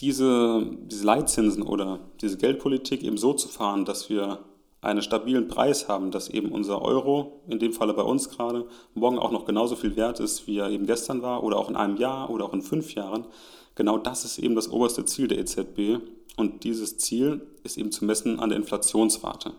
diese, 0.00 0.66
diese 0.82 1.04
Leitzinsen 1.04 1.62
oder 1.62 2.00
diese 2.20 2.38
Geldpolitik 2.38 3.02
eben 3.02 3.18
so 3.18 3.32
zu 3.32 3.48
fahren, 3.48 3.84
dass 3.84 4.08
wir 4.08 4.38
einen 4.80 5.02
stabilen 5.02 5.48
Preis 5.48 5.88
haben, 5.88 6.10
dass 6.10 6.28
eben 6.28 6.52
unser 6.52 6.82
Euro, 6.82 7.42
in 7.48 7.58
dem 7.58 7.72
Falle 7.72 7.94
bei 7.94 8.02
uns 8.02 8.28
gerade, 8.30 8.66
morgen 8.94 9.18
auch 9.18 9.32
noch 9.32 9.44
genauso 9.44 9.74
viel 9.74 9.96
wert 9.96 10.20
ist, 10.20 10.46
wie 10.46 10.58
er 10.58 10.70
eben 10.70 10.86
gestern 10.86 11.22
war 11.22 11.42
oder 11.42 11.56
auch 11.56 11.68
in 11.68 11.76
einem 11.76 11.96
Jahr 11.96 12.30
oder 12.30 12.44
auch 12.44 12.52
in 12.52 12.62
fünf 12.62 12.94
Jahren, 12.94 13.26
genau 13.74 13.98
das 13.98 14.24
ist 14.24 14.38
eben 14.38 14.54
das 14.54 14.70
oberste 14.70 15.04
Ziel 15.04 15.28
der 15.28 15.38
EZB 15.38 16.00
und 16.36 16.62
dieses 16.62 16.98
Ziel 16.98 17.46
ist 17.64 17.76
eben 17.76 17.90
zu 17.90 18.04
messen 18.04 18.38
an 18.38 18.50
der 18.50 18.58
Inflationsrate. 18.58 19.52